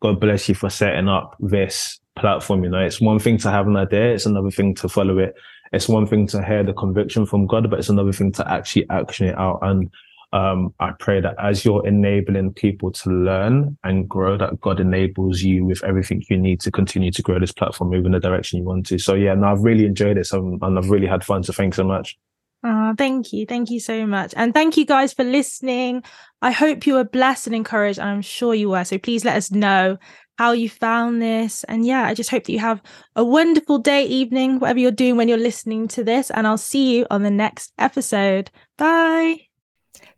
[0.00, 2.64] God bless you for setting up this platform.
[2.64, 5.34] You know, it's one thing to have an idea, it's another thing to follow it.
[5.72, 8.88] It's one thing to hear the conviction from God, but it's another thing to actually
[8.90, 9.60] action it out.
[9.62, 9.90] And
[10.32, 15.42] um, I pray that as you're enabling people to learn and grow, that God enables
[15.42, 18.58] you with everything you need to continue to grow this platform, move in the direction
[18.58, 18.98] you want to.
[18.98, 21.42] So yeah, no, I've really enjoyed this and, and I've really had fun.
[21.42, 22.18] So thanks so much.
[22.64, 23.44] Oh, thank you.
[23.44, 24.32] Thank you so much.
[24.36, 26.04] And thank you guys for listening.
[26.42, 28.84] I hope you were blessed and encouraged, and I'm sure you were.
[28.84, 29.98] So please let us know
[30.38, 31.64] how you found this.
[31.64, 32.80] And yeah, I just hope that you have
[33.16, 36.30] a wonderful day, evening, whatever you're doing when you're listening to this.
[36.30, 38.50] And I'll see you on the next episode.
[38.78, 39.51] Bye.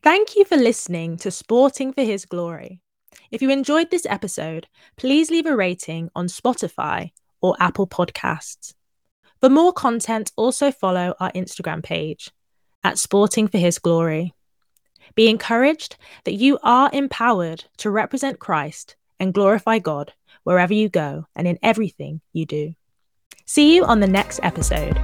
[0.05, 2.83] Thank you for listening to Sporting for His Glory.
[3.31, 4.67] If you enjoyed this episode,
[4.99, 8.75] please leave a rating on Spotify or Apple Podcasts.
[9.41, 12.31] For more content, also follow our Instagram page
[12.85, 14.35] at Sporting for His Glory.
[15.15, 15.97] Be encouraged
[16.27, 21.59] that you are empowered to represent Christ and glorify God wherever you go and in
[21.63, 22.75] everything you do.
[23.47, 25.01] See you on the next episode.